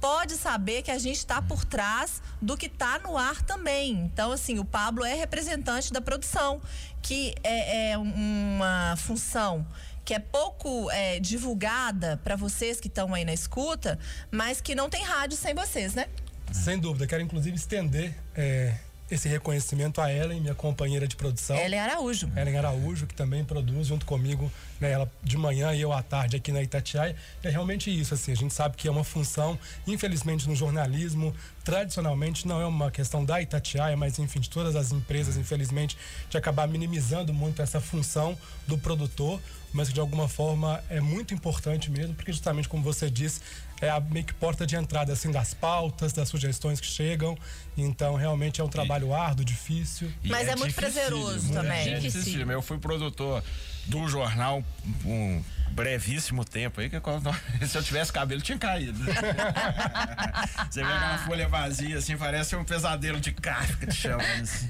Pode 0.00 0.34
saber 0.36 0.82
que 0.82 0.90
a 0.90 0.98
gente 0.98 1.18
está 1.18 1.42
por 1.42 1.64
trás 1.64 2.22
do 2.40 2.56
que 2.56 2.66
está 2.66 2.98
no 2.98 3.18
ar 3.18 3.42
também. 3.42 3.92
Então, 3.92 4.32
assim, 4.32 4.58
o 4.58 4.64
Pablo 4.64 5.04
é 5.04 5.14
representante 5.14 5.92
da 5.92 6.00
produção, 6.00 6.60
que 7.02 7.34
é, 7.44 7.90
é 7.90 7.98
uma 7.98 8.94
função 8.96 9.66
que 10.04 10.14
é 10.14 10.18
pouco 10.18 10.90
é, 10.90 11.20
divulgada 11.20 12.18
para 12.24 12.34
vocês 12.34 12.80
que 12.80 12.88
estão 12.88 13.14
aí 13.14 13.24
na 13.24 13.32
escuta, 13.32 13.98
mas 14.30 14.60
que 14.60 14.74
não 14.74 14.90
tem 14.90 15.04
rádio 15.04 15.36
sem 15.36 15.54
vocês, 15.54 15.94
né? 15.94 16.08
Sem 16.50 16.80
dúvida. 16.80 17.06
Quero 17.06 17.22
inclusive 17.22 17.56
estender 17.56 18.12
é, 18.34 18.74
esse 19.10 19.28
reconhecimento 19.28 20.00
a 20.00 20.12
Ellen, 20.12 20.40
minha 20.40 20.54
companheira 20.54 21.06
de 21.06 21.16
produção. 21.16 21.56
Ellen 21.56 21.80
Araújo. 21.80 22.30
Ellen 22.36 22.56
Araújo, 22.56 23.06
que 23.06 23.14
também 23.14 23.44
produz 23.44 23.88
junto 23.88 24.06
comigo, 24.06 24.50
né, 24.80 24.90
ela 24.92 25.10
de 25.22 25.36
manhã 25.36 25.72
e 25.74 25.80
eu 25.80 25.92
à 25.92 26.02
tarde 26.02 26.36
aqui 26.36 26.52
na 26.52 26.62
Itatiaia. 26.62 27.16
É 27.42 27.50
realmente 27.50 27.90
isso, 27.90 28.14
assim, 28.14 28.32
a 28.32 28.36
gente 28.36 28.54
sabe 28.54 28.76
que 28.76 28.86
é 28.86 28.90
uma 28.90 29.04
função, 29.04 29.58
infelizmente 29.86 30.48
no 30.48 30.54
jornalismo, 30.54 31.34
tradicionalmente 31.64 32.46
não 32.46 32.60
é 32.60 32.66
uma 32.66 32.90
questão 32.90 33.24
da 33.24 33.40
Itatiaia, 33.42 33.96
mas 33.96 34.18
enfim, 34.18 34.40
de 34.40 34.48
todas 34.48 34.76
as 34.76 34.92
empresas, 34.92 35.36
infelizmente, 35.36 35.96
de 36.28 36.36
acabar 36.36 36.68
minimizando 36.68 37.34
muito 37.34 37.62
essa 37.62 37.80
função 37.80 38.36
do 38.66 38.78
produtor, 38.78 39.40
mas 39.72 39.88
que 39.88 39.94
de 39.94 40.00
alguma 40.00 40.28
forma 40.28 40.82
é 40.88 41.00
muito 41.00 41.34
importante 41.34 41.90
mesmo, 41.90 42.14
porque 42.14 42.32
justamente 42.32 42.68
como 42.68 42.82
você 42.82 43.10
disse, 43.10 43.40
é 43.80 43.88
a 43.88 44.00
meio 44.00 44.24
que 44.24 44.34
porta 44.34 44.66
de 44.66 44.76
entrada 44.76 45.12
assim 45.12 45.30
das 45.30 45.54
pautas, 45.54 46.12
das 46.12 46.28
sugestões 46.28 46.80
que 46.80 46.86
chegam. 46.86 47.36
Então, 47.76 48.14
realmente 48.14 48.60
é 48.60 48.64
um 48.64 48.68
trabalho 48.68 49.14
árduo, 49.14 49.44
difícil. 49.44 50.12
Mas 50.24 50.48
é, 50.48 50.52
é 50.52 50.56
muito 50.56 50.74
prazeroso 50.74 51.52
também. 51.52 51.94
É 51.94 51.98
difícil. 51.98 52.50
Eu 52.50 52.62
fui 52.62 52.78
produtor 52.78 53.42
do 53.86 54.06
jornal 54.08 54.62
um 55.04 55.42
brevíssimo 55.80 56.44
tempo 56.44 56.80
aí, 56.80 56.90
que 56.90 57.00
quando, 57.00 57.30
se 57.66 57.76
eu 57.76 57.82
tivesse 57.82 58.12
cabelo 58.12 58.42
tinha 58.42 58.58
caído. 58.58 58.98
Você 60.70 60.82
vê 60.82 60.92
aquela 60.92 61.14
ah. 61.14 61.18
folha 61.26 61.48
vazia, 61.48 61.96
assim, 61.96 62.16
parece 62.16 62.54
um 62.54 62.64
pesadelo 62.64 63.18
de 63.18 63.32
Kafka 63.32 63.86
te 63.86 63.94
chamando, 63.94 64.42
assim. 64.42 64.68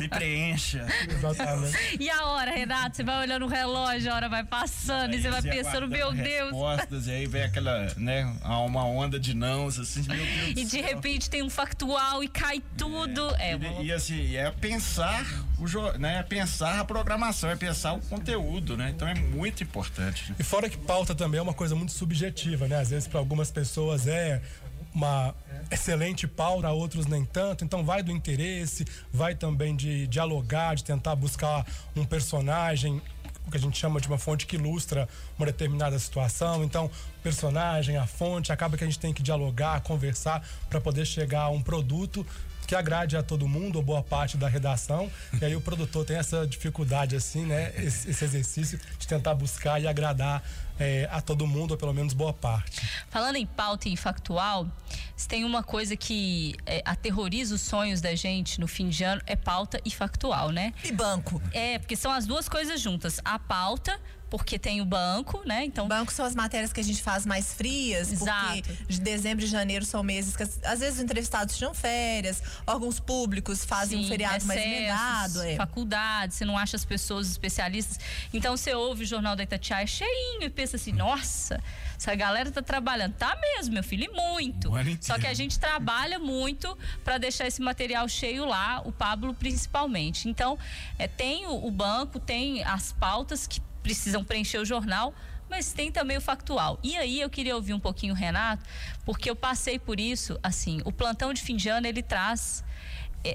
Me 0.00 0.08
preencha. 0.08 0.86
Exatamente. 1.08 1.96
E 2.00 2.10
a 2.10 2.24
hora, 2.26 2.50
Renato? 2.50 2.96
Você 2.96 3.04
vai 3.04 3.20
olhando 3.20 3.46
o 3.46 3.48
relógio, 3.48 4.12
a 4.12 4.14
hora 4.16 4.28
vai 4.28 4.44
passando 4.44 5.12
aí, 5.12 5.18
e 5.18 5.22
você 5.22 5.30
vai 5.30 5.42
pensando, 5.42 5.86
meu 5.88 6.12
Deus. 6.12 6.50
Respostas, 6.50 7.06
e 7.06 7.10
aí 7.12 7.26
vem 7.26 7.42
aquela, 7.42 7.86
né, 7.96 8.24
uma 8.44 8.84
onda 8.84 9.20
de 9.20 9.34
nãos, 9.34 9.78
assim, 9.78 10.02
meu 10.02 10.16
Deus 10.16 10.56
E 10.56 10.64
de 10.64 10.80
repente 10.80 11.30
tem 11.30 11.42
um 11.42 11.50
factual 11.50 12.24
e 12.24 12.28
cai 12.28 12.60
tudo. 12.76 13.34
É, 13.36 13.52
é 13.52 13.58
e, 13.80 13.86
e, 13.86 13.92
assim, 13.92 14.34
é 14.36 14.50
pensar 14.50 15.24
o, 15.60 15.98
né, 15.98 16.18
é 16.18 16.22
pensar 16.22 16.80
a 16.80 16.84
programação, 16.84 17.50
é 17.50 17.56
pensar 17.56 17.92
o 17.92 18.00
conteúdo, 18.00 18.76
né? 18.76 18.90
Então 18.90 19.06
é 19.06 19.14
muito 19.14 19.62
importante. 19.62 20.34
E 20.38 20.42
fora 20.42 20.68
que 20.68 20.76
pauta 20.76 21.14
também 21.14 21.38
é 21.38 21.42
uma 21.42 21.54
coisa 21.54 21.74
muito 21.74 21.92
subjetiva, 21.92 22.66
né? 22.66 22.80
Às 22.80 22.90
vezes 22.90 23.06
para 23.06 23.18
algumas 23.18 23.50
pessoas 23.50 24.06
é 24.06 24.40
uma 24.94 25.34
excelente 25.70 26.26
pauta, 26.26 26.70
outros 26.70 27.06
nem 27.06 27.24
tanto. 27.24 27.64
Então 27.64 27.84
vai 27.84 28.02
do 28.02 28.10
interesse, 28.10 28.84
vai 29.12 29.34
também 29.34 29.76
de 29.76 30.06
dialogar, 30.06 30.74
de 30.74 30.84
tentar 30.84 31.14
buscar 31.14 31.66
um 31.94 32.04
personagem 32.04 33.00
o 33.46 33.50
que 33.50 33.56
a 33.56 33.60
gente 33.60 33.76
chama 33.76 34.00
de 34.00 34.06
uma 34.06 34.18
fonte 34.18 34.46
que 34.46 34.54
ilustra 34.54 35.08
uma 35.36 35.46
determinada 35.46 35.98
situação. 35.98 36.62
Então, 36.62 36.88
personagem, 37.20 37.96
a 37.96 38.06
fonte, 38.06 38.52
acaba 38.52 38.76
que 38.76 38.84
a 38.84 38.86
gente 38.86 38.98
tem 38.98 39.12
que 39.12 39.22
dialogar, 39.22 39.80
conversar 39.80 40.46
para 40.68 40.80
poder 40.80 41.04
chegar 41.04 41.42
a 41.42 41.48
um 41.48 41.60
produto 41.60 42.24
que 42.70 42.74
agrade 42.76 43.16
a 43.16 43.22
todo 43.22 43.48
mundo, 43.48 43.76
ou 43.76 43.82
boa 43.82 44.00
parte 44.00 44.36
da 44.36 44.48
redação. 44.48 45.10
E 45.40 45.44
aí 45.44 45.56
o 45.56 45.60
produtor 45.60 46.04
tem 46.04 46.16
essa 46.16 46.46
dificuldade, 46.46 47.16
assim, 47.16 47.44
né? 47.44 47.72
Esse, 47.76 48.08
esse 48.08 48.24
exercício 48.24 48.78
de 48.96 49.08
tentar 49.08 49.34
buscar 49.34 49.82
e 49.82 49.88
agradar 49.88 50.40
é, 50.80 51.06
a 51.12 51.20
todo 51.20 51.46
mundo, 51.46 51.72
ou 51.72 51.76
pelo 51.76 51.92
menos 51.92 52.14
boa 52.14 52.32
parte. 52.32 52.80
Falando 53.10 53.36
em 53.36 53.46
pauta 53.46 53.88
e 53.88 53.96
factual, 53.96 54.66
se 55.14 55.28
tem 55.28 55.44
uma 55.44 55.62
coisa 55.62 55.94
que 55.94 56.56
é, 56.64 56.82
aterroriza 56.84 57.54
os 57.54 57.60
sonhos 57.60 58.00
da 58.00 58.14
gente 58.14 58.58
no 58.58 58.66
fim 58.66 58.88
de 58.88 59.04
ano, 59.04 59.20
é 59.26 59.36
pauta 59.36 59.80
e 59.84 59.90
factual, 59.90 60.50
né? 60.50 60.72
E 60.82 60.90
banco. 60.90 61.40
É, 61.52 61.78
porque 61.78 61.94
são 61.94 62.10
as 62.10 62.26
duas 62.26 62.48
coisas 62.48 62.80
juntas. 62.80 63.20
A 63.24 63.38
pauta 63.38 64.00
porque 64.30 64.58
tem 64.58 64.80
o 64.80 64.84
banco, 64.84 65.42
né? 65.44 65.64
Então, 65.64 65.88
banco 65.88 66.12
são 66.12 66.24
as 66.24 66.36
matérias 66.36 66.72
que 66.72 66.80
a 66.80 66.84
gente 66.84 67.02
faz 67.02 67.26
mais 67.26 67.52
frias, 67.52 68.12
Exato. 68.12 68.62
porque 68.62 68.84
de 68.88 69.00
dezembro 69.00 69.44
e 69.44 69.48
janeiro 69.48 69.84
são 69.84 70.02
meses 70.04 70.36
que 70.36 70.44
às 70.44 70.78
vezes 70.78 70.94
os 70.94 71.00
entrevistados 71.00 71.58
tiram 71.58 71.74
férias, 71.74 72.40
órgãos 72.64 73.00
públicos 73.00 73.64
fazem 73.64 73.98
Sim, 73.98 74.04
um 74.04 74.08
feriado 74.08 74.36
excessos, 74.36 74.48
mais 74.48 74.64
emendado, 74.64 75.42
é. 75.42 75.56
faculdade, 75.56 76.34
você 76.34 76.44
não 76.44 76.56
acha 76.56 76.76
as 76.76 76.84
pessoas 76.84 77.28
especialistas. 77.28 77.98
Então 78.32 78.56
você 78.56 78.72
ouve 78.72 79.02
o 79.02 79.06
jornal 79.06 79.34
da 79.34 79.42
Itatiaia 79.42 79.86
cheinho 79.86 80.44
e 80.44 80.50
pensa 80.70 80.76
assim, 80.76 80.92
nossa, 80.92 81.62
essa 81.96 82.14
galera 82.14 82.50
tá 82.50 82.62
trabalhando, 82.62 83.14
tá 83.14 83.36
mesmo, 83.40 83.74
meu 83.74 83.82
filho, 83.82 84.04
e 84.04 84.08
muito. 84.08 84.70
Só 85.00 85.18
que 85.18 85.26
a 85.26 85.34
gente 85.34 85.58
trabalha 85.58 86.18
muito 86.18 86.76
para 87.04 87.18
deixar 87.18 87.46
esse 87.46 87.60
material 87.60 88.08
cheio 88.08 88.44
lá, 88.44 88.80
o 88.84 88.92
Pablo 88.92 89.34
principalmente. 89.34 90.28
Então, 90.28 90.58
é, 90.98 91.08
tem 91.08 91.46
o, 91.46 91.66
o 91.66 91.70
banco, 91.70 92.20
tem 92.20 92.62
as 92.64 92.92
pautas 92.92 93.46
que 93.46 93.60
precisam 93.82 94.22
preencher 94.22 94.58
o 94.58 94.64
jornal, 94.64 95.14
mas 95.48 95.72
tem 95.72 95.90
também 95.90 96.16
o 96.16 96.20
factual. 96.20 96.78
E 96.82 96.96
aí 96.96 97.20
eu 97.20 97.28
queria 97.28 97.56
ouvir 97.56 97.74
um 97.74 97.80
pouquinho 97.80 98.14
o 98.14 98.16
Renato, 98.16 98.62
porque 99.04 99.28
eu 99.28 99.34
passei 99.34 99.78
por 99.78 99.98
isso, 99.98 100.38
assim, 100.42 100.80
o 100.84 100.92
plantão 100.92 101.32
de 101.32 101.42
fim 101.42 101.56
de 101.56 101.68
ano 101.68 101.86
ele 101.86 102.02
traz 102.02 102.62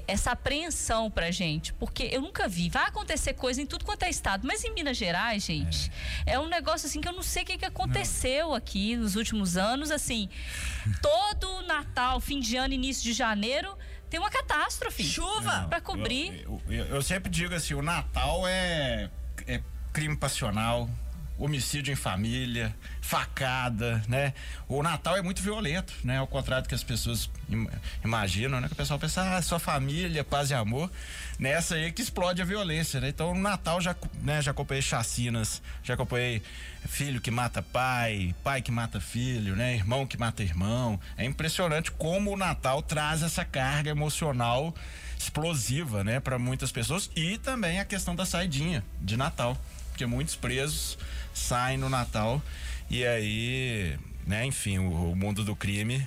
essa 0.08 0.32
apreensão 0.32 1.10
pra 1.10 1.30
gente, 1.30 1.72
porque 1.74 2.08
eu 2.12 2.20
nunca 2.20 2.48
vi. 2.48 2.68
Vai 2.68 2.86
acontecer 2.86 3.34
coisa 3.34 3.60
em 3.60 3.66
tudo 3.66 3.84
quanto 3.84 4.02
é 4.02 4.10
estado, 4.10 4.46
mas 4.46 4.64
em 4.64 4.74
Minas 4.74 4.96
Gerais, 4.96 5.44
gente, 5.44 5.90
é, 6.26 6.32
é 6.32 6.40
um 6.40 6.48
negócio 6.48 6.86
assim 6.86 7.00
que 7.00 7.08
eu 7.08 7.12
não 7.12 7.22
sei 7.22 7.42
o 7.42 7.46
que, 7.46 7.58
que 7.58 7.64
aconteceu 7.64 8.48
não. 8.48 8.54
aqui 8.54 8.96
nos 8.96 9.16
últimos 9.16 9.56
anos, 9.56 9.90
assim, 9.90 10.28
todo 11.00 11.62
Natal, 11.62 12.20
fim 12.20 12.40
de 12.40 12.56
ano, 12.56 12.74
início 12.74 13.02
de 13.04 13.12
janeiro, 13.12 13.76
tem 14.10 14.18
uma 14.18 14.30
catástrofe. 14.30 15.04
Chuva 15.04 15.66
para 15.68 15.80
cobrir. 15.80 16.42
Eu, 16.44 16.62
eu, 16.68 16.84
eu, 16.86 17.02
sempre 17.02 17.30
digo 17.30 17.54
assim, 17.54 17.74
o 17.74 17.82
Natal 17.82 18.46
é, 18.46 19.10
é 19.46 19.62
crime 19.92 20.16
passional, 20.16 20.88
homicídio 21.38 21.92
em 21.92 21.96
família, 21.96 22.74
facada, 23.00 24.02
né? 24.08 24.32
O 24.68 24.82
Natal 24.82 25.16
é 25.16 25.22
muito 25.22 25.42
violento, 25.42 25.92
né? 26.02 26.18
Ao 26.18 26.26
contrário 26.26 26.64
do 26.64 26.68
que 26.68 26.74
as 26.74 26.82
pessoas 26.82 27.30
im 27.48 27.68
imaginam, 28.04 28.60
né? 28.60 28.68
Que 28.68 28.74
o 28.74 28.76
pessoal 28.76 28.98
pensa, 28.98 29.36
ah, 29.36 29.42
só 29.42 29.58
família, 29.58 30.24
paz 30.24 30.50
e 30.50 30.54
amor. 30.54 30.90
Nessa 31.38 31.74
aí 31.74 31.92
que 31.92 32.02
explode 32.02 32.40
a 32.40 32.44
violência, 32.44 33.00
né? 33.00 33.08
Então, 33.08 33.34
no 33.34 33.40
Natal 33.40 33.80
já, 33.80 33.94
né, 34.22 34.40
já 34.40 34.50
acompanhei 34.50 34.82
chacinas, 34.82 35.62
já 35.82 35.94
acompanhei 35.94 36.42
filho 36.86 37.20
que 37.20 37.30
mata 37.30 37.62
pai, 37.62 38.34
pai 38.42 38.62
que 38.62 38.70
mata 38.70 39.00
filho, 39.00 39.54
né? 39.54 39.74
Irmão 39.74 40.06
que 40.06 40.16
mata 40.16 40.42
irmão. 40.42 40.98
É 41.16 41.24
impressionante 41.24 41.90
como 41.90 42.32
o 42.32 42.36
Natal 42.36 42.82
traz 42.82 43.22
essa 43.22 43.44
carga 43.44 43.90
emocional 43.90 44.74
explosiva, 45.18 46.04
né, 46.04 46.20
para 46.20 46.38
muitas 46.38 46.70
pessoas 46.70 47.10
e 47.16 47.38
também 47.38 47.80
a 47.80 47.84
questão 47.84 48.14
da 48.14 48.26
saidinha 48.26 48.84
de 49.00 49.16
Natal, 49.16 49.56
porque 49.88 50.04
muitos 50.06 50.36
presos 50.36 50.98
saem 51.36 51.78
no 51.78 51.88
Natal. 51.88 52.42
E 52.90 53.04
aí, 53.04 53.96
né, 54.26 54.44
enfim, 54.46 54.78
o, 54.78 55.12
o 55.12 55.16
mundo 55.16 55.44
do 55.44 55.54
crime 55.54 56.06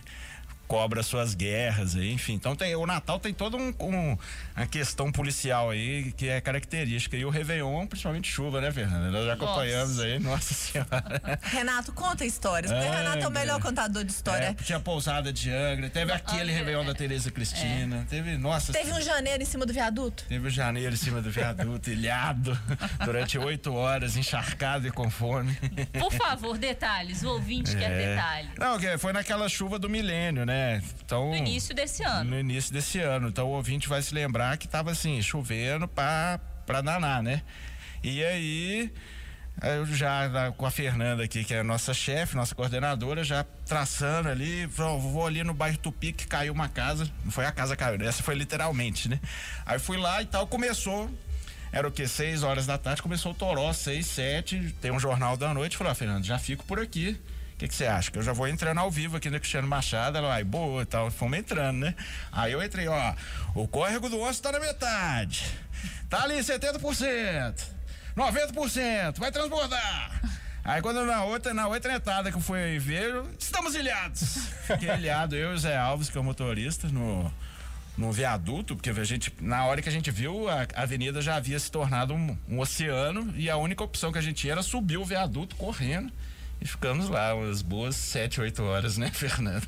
cobra 0.69 1.01
suas 1.01 1.33
guerras 1.33 1.95
aí, 1.95 2.13
enfim. 2.13 2.33
Então 2.33 2.55
tem, 2.55 2.75
o 2.75 2.85
Natal 2.85 3.19
tem 3.19 3.33
toda 3.33 3.57
um, 3.57 3.73
um, 3.79 4.17
uma 4.55 4.67
questão 4.67 5.11
policial 5.11 5.71
aí 5.71 6.11
que 6.11 6.29
é 6.29 6.39
característica. 6.39 7.17
E 7.17 7.25
o 7.25 7.29
Réveillon, 7.31 7.87
principalmente 7.87 8.31
chuva, 8.31 8.61
né, 8.61 8.71
Fernanda? 8.71 9.09
Nós 9.09 9.25
já 9.25 9.33
acompanhamos 9.33 9.97
nossa. 9.97 10.07
aí, 10.07 10.19
nossa 10.19 10.53
senhora. 10.53 11.39
Renato, 11.41 11.91
conta 11.91 12.23
histórias, 12.23 12.71
porque 12.71 12.87
o 12.87 12.91
Renato 12.91 13.17
é 13.17 13.27
o 13.27 13.31
melhor 13.31 13.59
contador 13.59 14.03
de 14.03 14.11
história. 14.11 14.45
É, 14.45 14.53
tinha 14.53 14.79
pousada 14.79 15.33
de 15.33 15.49
Angra, 15.49 15.89
teve 15.89 16.11
aquele 16.11 16.51
Réveillon 16.51 16.85
da 16.85 16.93
Tereza 16.93 17.31
Cristina, 17.31 18.01
é. 18.01 18.05
teve, 18.07 18.37
nossa. 18.37 18.71
Teve 18.71 18.93
um 18.93 19.01
janeiro 19.01 19.41
em 19.41 19.47
cima 19.47 19.65
do 19.65 19.73
viaduto? 19.73 20.25
Teve 20.29 20.47
um 20.47 20.51
janeiro 20.51 20.93
em 20.93 20.97
cima 20.97 21.19
do 21.19 21.31
viaduto, 21.31 21.89
ilhado, 21.89 22.57
durante 23.03 23.39
oito 23.39 23.73
horas, 23.73 24.15
encharcado 24.15 24.87
e 24.87 24.91
com 24.91 25.09
fome. 25.09 25.57
Por 25.99 26.13
favor, 26.13 26.59
detalhes, 26.59 27.23
o 27.23 27.29
ouvinte 27.29 27.75
é. 27.75 27.79
quer 27.79 27.89
detalhes. 27.89 28.51
Não, 28.59 28.99
foi 28.99 29.13
naquela 29.13 29.49
chuva 29.49 29.79
do 29.79 29.89
milênio, 29.89 30.45
né? 30.45 30.58
É, 30.59 30.81
então. 31.03 31.29
No 31.29 31.35
início 31.35 31.73
desse 31.73 32.03
ano. 32.03 32.31
No 32.31 32.39
início 32.39 32.73
desse 32.73 32.99
ano. 32.99 33.29
Então 33.29 33.47
o 33.47 33.51
ouvinte 33.51 33.87
vai 33.87 34.01
se 34.01 34.13
lembrar 34.13 34.57
que 34.57 34.67
tava 34.67 34.91
assim, 34.91 35.21
chovendo 35.21 35.87
pra, 35.87 36.39
pra 36.65 36.81
danar, 36.81 37.23
né? 37.23 37.41
E 38.03 38.23
aí. 38.23 38.93
Eu 39.61 39.85
já 39.85 40.53
com 40.55 40.65
a 40.65 40.71
Fernanda 40.71 41.21
aqui, 41.21 41.43
que 41.43 41.53
é 41.53 41.59
a 41.59 41.63
nossa 41.65 41.93
chefe, 41.93 42.33
nossa 42.33 42.55
coordenadora, 42.55 43.25
já 43.25 43.43
traçando 43.65 44.29
ali, 44.29 44.65
vou 44.65 45.27
ali 45.27 45.43
no 45.43 45.53
bairro 45.53 45.77
Tupi 45.77 46.13
que 46.13 46.25
caiu 46.25 46.53
uma 46.53 46.69
casa, 46.69 47.11
não 47.25 47.31
foi 47.31 47.45
a 47.45 47.51
casa 47.51 47.75
que 47.75 47.83
caiu, 47.83 48.01
essa 48.07 48.23
foi 48.23 48.35
literalmente, 48.35 49.09
né? 49.09 49.19
Aí 49.65 49.77
fui 49.77 49.97
lá 49.97 50.21
e 50.21 50.25
tal, 50.25 50.47
começou, 50.47 51.11
era 51.73 51.85
o 51.85 51.91
que, 51.91 52.07
seis 52.07 52.41
horas 52.41 52.65
da 52.65 52.77
tarde, 52.77 53.01
começou 53.01 53.33
o 53.33 53.35
toró, 53.35 53.73
seis, 53.73 54.07
sete, 54.07 54.73
tem 54.81 54.91
um 54.91 54.99
jornal 54.99 55.35
da 55.35 55.53
noite, 55.53 55.75
falou, 55.75 55.91
ah, 55.91 55.95
Fernanda, 55.95 56.23
já 56.23 56.39
fico 56.39 56.63
por 56.63 56.79
aqui, 56.79 57.19
que, 57.59 57.67
que 57.67 57.75
você 57.75 57.85
acha? 57.85 58.09
Que 58.09 58.17
eu 58.17 58.23
já 58.23 58.31
vou 58.31 58.47
entrando 58.47 58.77
ao 58.77 58.89
vivo 58.89 59.17
aqui 59.17 59.29
no 59.29 59.37
Cristiano 59.37 59.67
Machado. 59.67 60.17
Ela 60.17 60.29
vai, 60.29 60.43
boa 60.45 60.81
e 60.81 60.85
tal. 60.85 61.11
Fomos 61.11 61.37
entrando, 61.37 61.79
né? 61.79 61.93
Aí 62.31 62.53
eu 62.53 62.63
entrei, 62.63 62.87
ó. 62.87 63.13
O 63.53 63.67
córrego 63.67 64.09
do 64.09 64.17
osso 64.21 64.41
tá 64.41 64.53
na 64.53 64.61
metade. 64.61 65.45
Tá 66.09 66.23
ali 66.23 66.35
70%. 66.35 67.53
90%. 68.15 69.19
Vai 69.19 69.31
transbordar. 69.31 70.21
Aí 70.63 70.81
quando 70.81 71.05
na 71.05 71.25
outra, 71.25 71.53
na 71.53 71.67
outra 71.67 71.93
entrada 71.93 72.31
que 72.31 72.37
eu 72.37 72.41
fui 72.41 72.79
ver, 72.79 73.23
estamos 73.37 73.75
ilhados. 73.75 74.37
Fiquei 74.65 74.89
ilhado, 74.95 75.35
eu 75.35 75.51
e 75.51 75.55
o 75.55 75.57
Zé 75.57 75.75
Alves, 75.75 76.09
que 76.09 76.17
é 76.17 76.21
o 76.21 76.23
motorista, 76.23 76.87
no, 76.87 77.31
no 77.97 78.11
viaduto, 78.11 78.75
porque 78.75 78.89
a 78.89 79.03
gente, 79.03 79.33
na 79.41 79.65
hora 79.65 79.81
que 79.81 79.89
a 79.89 79.91
gente 79.91 80.11
viu, 80.11 80.47
a, 80.47 80.65
avenida 80.75 81.21
já 81.21 81.35
havia 81.35 81.59
se 81.59 81.69
tornado 81.69 82.13
um, 82.13 82.37
um, 82.47 82.59
oceano 82.59 83.33
e 83.35 83.49
a 83.49 83.57
única 83.57 83.83
opção 83.83 84.11
que 84.11 84.17
a 84.17 84.21
gente 84.21 84.37
tinha 84.37 84.53
era 84.53 84.63
subir 84.63 84.97
o 84.97 85.03
viaduto 85.03 85.57
correndo. 85.57 86.11
E 86.61 86.67
ficamos 86.67 87.07
lá 87.07 87.33
umas 87.33 87.61
boas 87.61 87.95
sete, 87.95 88.41
oito 88.41 88.63
horas, 88.63 88.97
né, 88.97 89.09
Fernanda? 89.15 89.65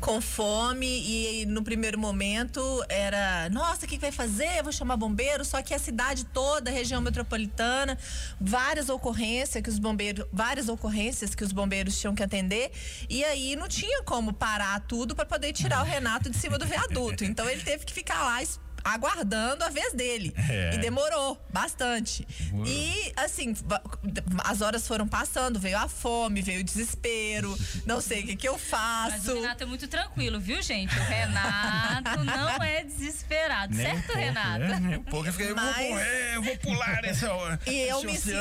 Com 0.00 0.20
fome 0.20 0.86
e 0.86 1.46
no 1.46 1.62
primeiro 1.62 1.98
momento 1.98 2.60
era, 2.88 3.48
nossa, 3.50 3.84
o 3.84 3.88
que, 3.88 3.98
vai 3.98 4.12
fazer? 4.12 4.58
Eu 4.58 4.62
vou 4.62 4.72
chamar 4.72 4.96
bombeiro, 4.96 5.44
só 5.44 5.60
que 5.60 5.74
a 5.74 5.78
cidade 5.78 6.24
toda, 6.26 6.70
a 6.70 6.72
região 6.72 7.00
metropolitana, 7.00 7.98
várias 8.40 8.88
ocorrências 8.88 9.62
que 9.62 9.68
os 9.68 9.78
bombeiros, 9.78 10.24
várias 10.32 10.68
ocorrências 10.68 11.34
que 11.34 11.42
os 11.42 11.50
bombeiros 11.50 11.98
tinham 11.98 12.14
que 12.14 12.22
atender, 12.22 12.70
e 13.08 13.24
aí 13.24 13.56
não 13.56 13.66
tinha 13.66 14.02
como 14.04 14.32
parar 14.32 14.80
tudo 14.80 15.16
para 15.16 15.26
poder 15.26 15.52
tirar 15.52 15.82
o 15.82 15.84
Renato 15.84 16.30
de 16.30 16.36
cima 16.36 16.58
do 16.58 16.64
viaduto. 16.64 17.24
Então 17.24 17.48
ele 17.48 17.62
teve 17.62 17.84
que 17.84 17.92
ficar 17.92 18.22
lá 18.22 18.40
aguardando 18.84 19.64
a 19.64 19.68
vez 19.68 19.92
dele. 19.92 20.34
É. 20.48 20.74
E 20.74 20.78
demorou 20.78 21.40
bastante. 21.52 22.26
Demorou. 22.38 22.66
E, 22.66 23.12
assim, 23.16 23.54
as 24.44 24.60
horas 24.60 24.86
foram 24.86 25.06
passando, 25.06 25.58
veio 25.58 25.78
a 25.78 25.88
fome, 25.88 26.42
veio 26.42 26.60
o 26.60 26.64
desespero, 26.64 27.56
não 27.86 28.00
sei 28.00 28.22
o 28.22 28.26
que, 28.26 28.36
que 28.36 28.48
eu 28.48 28.58
faço. 28.58 29.10
Mas 29.10 29.28
o 29.28 29.34
Renato 29.40 29.62
é 29.62 29.66
muito 29.66 29.88
tranquilo, 29.88 30.40
viu, 30.40 30.62
gente? 30.62 30.96
O 30.98 31.02
Renato 31.02 32.22
não 32.24 32.62
é 32.62 32.84
desesperado, 32.84 33.74
nem 33.74 33.86
certo, 33.86 33.98
um 33.98 34.02
pouco, 34.02 34.18
Renato? 34.18 34.64
É, 34.64 34.80
nem 34.80 34.98
um 34.98 35.02
pouco. 35.02 35.26
Eu 35.28 35.32
fiquei, 35.32 35.54
Mas... 35.54 35.76
eu 35.76 35.82
vou 35.82 35.90
morrer, 35.90 36.34
eu 36.34 36.42
vou 36.42 36.56
pular 36.58 37.04
esse, 37.04 37.26
e 37.66 37.80
eu 37.88 38.02
me. 38.02 38.16
Sinto... 38.16 38.36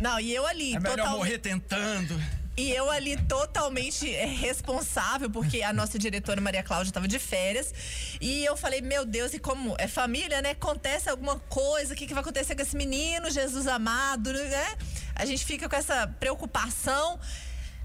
Não, 0.00 0.18
e 0.20 0.34
eu 0.34 0.46
ali. 0.46 0.74
É 0.74 0.80
melhor 0.80 0.96
total... 0.96 1.18
morrer 1.18 1.38
tentando. 1.38 2.20
E 2.60 2.70
eu 2.72 2.90
ali 2.90 3.16
totalmente 3.16 4.14
é, 4.14 4.26
responsável, 4.26 5.30
porque 5.30 5.62
a 5.62 5.72
nossa 5.72 5.98
diretora 5.98 6.42
Maria 6.42 6.62
Cláudia 6.62 6.90
estava 6.90 7.08
de 7.08 7.18
férias. 7.18 7.72
E 8.20 8.44
eu 8.44 8.54
falei, 8.54 8.82
meu 8.82 9.06
Deus, 9.06 9.32
e 9.32 9.38
como 9.38 9.74
é 9.78 9.88
família, 9.88 10.42
né? 10.42 10.50
Acontece 10.50 11.08
alguma 11.08 11.38
coisa, 11.38 11.94
o 11.94 11.96
que, 11.96 12.06
que 12.06 12.12
vai 12.12 12.22
acontecer 12.22 12.54
com 12.54 12.60
esse 12.60 12.76
menino, 12.76 13.30
Jesus 13.30 13.66
amado, 13.66 14.30
né? 14.30 14.76
A 15.14 15.24
gente 15.24 15.42
fica 15.42 15.70
com 15.70 15.74
essa 15.74 16.06
preocupação. 16.20 17.18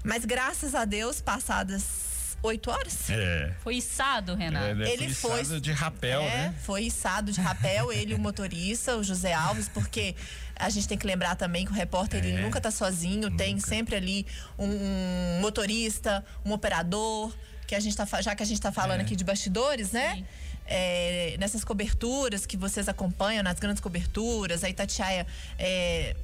Mas 0.04 0.26
graças 0.26 0.74
a 0.74 0.84
Deus, 0.84 1.22
passadas 1.22 2.05
oito 2.46 2.70
horas. 2.70 3.10
É. 3.10 3.52
Foi 3.60 3.76
içado, 3.76 4.34
Renato. 4.34 4.82
É, 4.82 4.92
ele 4.92 5.12
foi 5.12 5.44
de 5.60 5.72
rapel, 5.72 6.22
é, 6.22 6.24
né? 6.24 6.54
Foi 6.62 6.84
içado 6.84 7.32
de 7.32 7.40
rapel, 7.40 7.92
ele 7.92 8.14
o 8.14 8.18
motorista, 8.18 8.96
o 8.96 9.04
José 9.04 9.32
Alves, 9.32 9.68
porque 9.68 10.14
a 10.54 10.70
gente 10.70 10.88
tem 10.88 10.96
que 10.96 11.06
lembrar 11.06 11.36
também 11.36 11.64
que 11.64 11.70
o 11.70 11.74
repórter 11.74 12.24
é. 12.24 12.28
ele 12.28 12.42
nunca 12.42 12.58
está 12.58 12.70
sozinho, 12.70 13.30
nunca. 13.30 13.44
tem 13.44 13.58
sempre 13.60 13.96
ali 13.96 14.26
um, 14.58 15.40
motorista, 15.40 16.24
um 16.44 16.52
operador, 16.52 17.32
que 17.66 17.74
a 17.74 17.80
gente 17.80 17.96
tá, 17.96 18.06
já 18.22 18.34
que 18.34 18.42
a 18.42 18.46
gente 18.46 18.58
está 18.58 18.72
falando 18.72 19.00
é. 19.00 19.02
aqui 19.02 19.14
de 19.14 19.24
bastidores, 19.24 19.92
né? 19.92 20.24
É, 20.68 21.36
nessas 21.38 21.62
coberturas 21.62 22.44
que 22.44 22.56
vocês 22.56 22.88
acompanham, 22.88 23.42
nas 23.42 23.58
grandes 23.58 23.80
coberturas, 23.80 24.64
a 24.64 24.68
Itatiaia 24.68 25.26
é, 25.58 26.16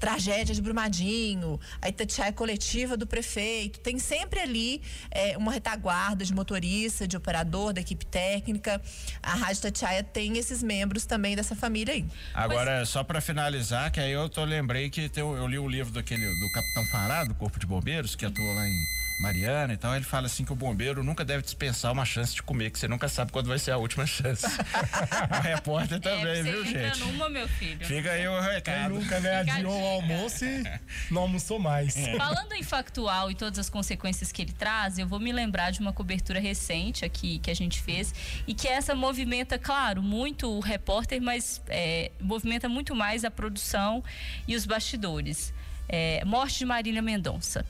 tragédia 0.00 0.54
de 0.54 0.62
Brumadinho, 0.62 1.60
a 1.80 1.88
Itatiaia 1.88 2.32
coletiva 2.32 2.96
do 2.96 3.06
prefeito. 3.06 3.78
Tem 3.80 3.98
sempre 3.98 4.40
ali 4.40 4.80
é, 5.10 5.36
uma 5.36 5.52
retaguarda 5.52 6.24
de 6.24 6.32
motorista, 6.32 7.06
de 7.06 7.16
operador, 7.16 7.74
da 7.74 7.82
equipe 7.82 8.06
técnica. 8.06 8.80
A 9.22 9.34
Rádio 9.34 9.58
Itatiaia 9.58 10.02
tem 10.02 10.38
esses 10.38 10.62
membros 10.62 11.04
também 11.04 11.36
dessa 11.36 11.54
família 11.54 11.94
aí. 11.94 12.06
Agora, 12.32 12.80
Mas... 12.80 12.88
só 12.88 13.04
para 13.04 13.20
finalizar, 13.20 13.92
que 13.92 14.00
aí 14.00 14.10
eu 14.10 14.28
tô, 14.28 14.42
lembrei 14.44 14.88
que 14.88 15.08
tem, 15.08 15.22
eu 15.22 15.46
li 15.46 15.58
o 15.58 15.68
livro 15.68 15.92
daquele, 15.92 16.26
do 16.26 16.50
Capitão 16.52 16.84
Fará, 16.86 17.24
do 17.24 17.34
Corpo 17.34 17.60
de 17.60 17.66
Bombeiros, 17.66 18.16
que 18.16 18.24
atuou 18.24 18.54
lá 18.54 18.66
em 18.66 18.99
Mariana 19.20 19.74
e 19.74 19.76
tal, 19.76 19.94
ele 19.94 20.04
fala 20.04 20.26
assim 20.26 20.46
que 20.46 20.52
o 20.52 20.56
bombeiro 20.56 21.04
nunca 21.04 21.24
deve 21.24 21.42
dispensar 21.42 21.92
uma 21.92 22.06
chance 22.06 22.34
de 22.34 22.42
comer, 22.42 22.70
que 22.70 22.78
você 22.78 22.88
nunca 22.88 23.06
sabe 23.06 23.30
quando 23.30 23.48
vai 23.48 23.58
ser 23.58 23.70
a 23.70 23.76
última 23.76 24.06
chance. 24.06 24.46
o 25.30 25.42
repórter 25.42 25.98
é, 25.98 26.00
também, 26.00 26.38
é, 26.38 26.42
viu, 26.42 26.64
gente? 26.64 27.00
Numa, 27.00 27.28
meu 27.28 27.46
filho. 27.46 27.86
Fica 27.86 28.12
aí 28.12 28.26
o 28.26 28.40
recado. 28.40 28.94
Quem 28.94 28.98
nunca, 28.98 29.20
né, 29.20 29.36
adiou 29.40 29.78
o 29.78 29.86
almoço 29.86 30.44
e 30.46 30.64
não 31.10 31.22
almoçou 31.22 31.58
mais. 31.58 31.96
É. 31.98 32.16
Falando 32.18 32.52
em 32.54 32.62
factual 32.62 33.30
e 33.30 33.34
todas 33.34 33.58
as 33.58 33.68
consequências 33.68 34.32
que 34.32 34.40
ele 34.40 34.52
traz, 34.52 34.98
eu 34.98 35.06
vou 35.06 35.20
me 35.20 35.32
lembrar 35.32 35.70
de 35.70 35.80
uma 35.80 35.92
cobertura 35.92 36.40
recente 36.40 37.04
aqui 37.04 37.38
que 37.40 37.50
a 37.50 37.54
gente 37.54 37.82
fez 37.82 38.14
e 38.46 38.54
que 38.54 38.66
essa 38.66 38.94
movimenta, 38.94 39.58
claro, 39.58 40.02
muito 40.02 40.50
o 40.50 40.60
repórter, 40.60 41.20
mas 41.20 41.60
é, 41.68 42.10
movimenta 42.18 42.70
muito 42.70 42.94
mais 42.94 43.22
a 43.22 43.30
produção 43.30 44.02
e 44.48 44.56
os 44.56 44.64
bastidores. 44.64 45.52
É, 45.86 46.24
morte 46.24 46.58
de 46.58 46.64
Marília 46.64 47.02
Mendonça. 47.02 47.66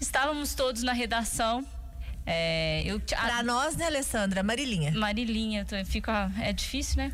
Estávamos 0.00 0.54
todos 0.54 0.82
na 0.82 0.92
redação. 0.92 1.66
É, 2.26 2.82
eu, 2.84 3.00
Pra 3.00 3.42
nós, 3.42 3.76
né, 3.76 3.86
Alessandra? 3.86 4.42
Marilinha. 4.42 4.92
Marilinha, 4.92 5.66
fica, 5.86 6.30
é 6.40 6.52
difícil, 6.52 6.98
né? 6.98 7.12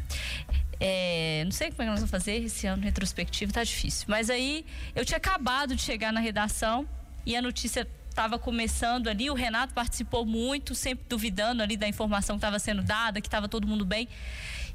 É, 0.80 1.42
não 1.44 1.52
sei 1.52 1.70
como 1.70 1.82
é 1.82 1.84
que 1.84 1.90
nós 1.90 2.00
vamos 2.00 2.10
fazer 2.10 2.42
esse 2.42 2.66
ano 2.66 2.82
retrospectivo, 2.82 3.52
tá 3.52 3.62
difícil. 3.62 4.06
Mas 4.08 4.28
aí 4.28 4.66
eu 4.94 5.04
tinha 5.04 5.16
acabado 5.16 5.74
de 5.76 5.82
chegar 5.82 6.12
na 6.12 6.20
redação 6.20 6.86
e 7.24 7.36
a 7.36 7.40
notícia 7.40 7.86
estava 8.10 8.38
começando 8.38 9.08
ali, 9.08 9.28
o 9.28 9.34
Renato 9.34 9.74
participou 9.74 10.24
muito, 10.24 10.74
sempre 10.74 11.04
duvidando 11.08 11.62
ali 11.62 11.76
da 11.76 11.88
informação 11.88 12.36
que 12.36 12.38
estava 12.38 12.58
sendo 12.58 12.82
dada, 12.82 13.20
que 13.20 13.26
estava 13.26 13.48
todo 13.48 13.66
mundo 13.66 13.84
bem. 13.84 14.08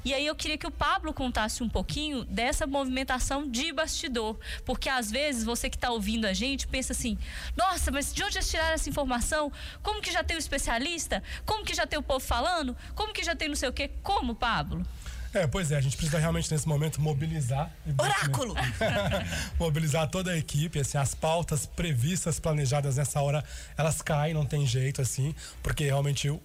E 0.04 0.14
aí 0.14 0.26
eu 0.26 0.34
queria 0.34 0.56
que 0.56 0.66
o 0.66 0.70
Pablo 0.70 1.12
contasse 1.12 1.62
um 1.62 1.68
pouquinho 1.68 2.24
dessa 2.24 2.66
movimentação 2.66 3.48
de 3.48 3.72
bastidor, 3.72 4.38
porque 4.64 4.88
às 4.88 5.10
vezes 5.10 5.44
você 5.44 5.68
que 5.68 5.76
está 5.76 5.90
ouvindo 5.90 6.26
a 6.26 6.32
gente 6.32 6.66
pensa 6.66 6.92
assim: 6.92 7.18
nossa, 7.56 7.90
mas 7.90 8.12
de 8.12 8.22
onde 8.22 8.38
eles 8.38 8.50
tiraram 8.50 8.74
essa 8.74 8.88
informação? 8.88 9.52
Como 9.82 10.00
que 10.00 10.10
já 10.10 10.24
tem 10.24 10.36
o 10.36 10.38
especialista? 10.38 11.22
Como 11.44 11.64
que 11.64 11.74
já 11.74 11.86
tem 11.86 11.98
o 11.98 12.02
povo 12.02 12.20
falando? 12.20 12.76
Como 12.94 13.12
que 13.12 13.22
já 13.22 13.36
tem 13.36 13.48
não 13.48 13.56
sei 13.56 13.68
o 13.68 13.72
quê? 13.72 13.90
Como, 14.02 14.34
Pablo? 14.34 14.84
É, 15.32 15.46
pois 15.46 15.70
é, 15.70 15.76
a 15.76 15.80
gente 15.80 15.96
precisa 15.96 16.18
realmente 16.18 16.50
nesse 16.50 16.66
momento 16.66 17.00
mobilizar. 17.00 17.70
Oráculo! 17.96 18.54
mobilizar 19.60 20.08
toda 20.08 20.32
a 20.32 20.36
equipe, 20.36 20.80
assim, 20.80 20.98
as 20.98 21.14
pautas 21.14 21.66
previstas, 21.66 22.40
planejadas 22.40 22.96
nessa 22.96 23.20
hora, 23.20 23.44
elas 23.76 24.02
caem, 24.02 24.34
não 24.34 24.44
tem 24.44 24.66
jeito, 24.66 25.00
assim, 25.00 25.32
porque 25.62 25.84
realmente 25.84 26.28
o, 26.28 26.42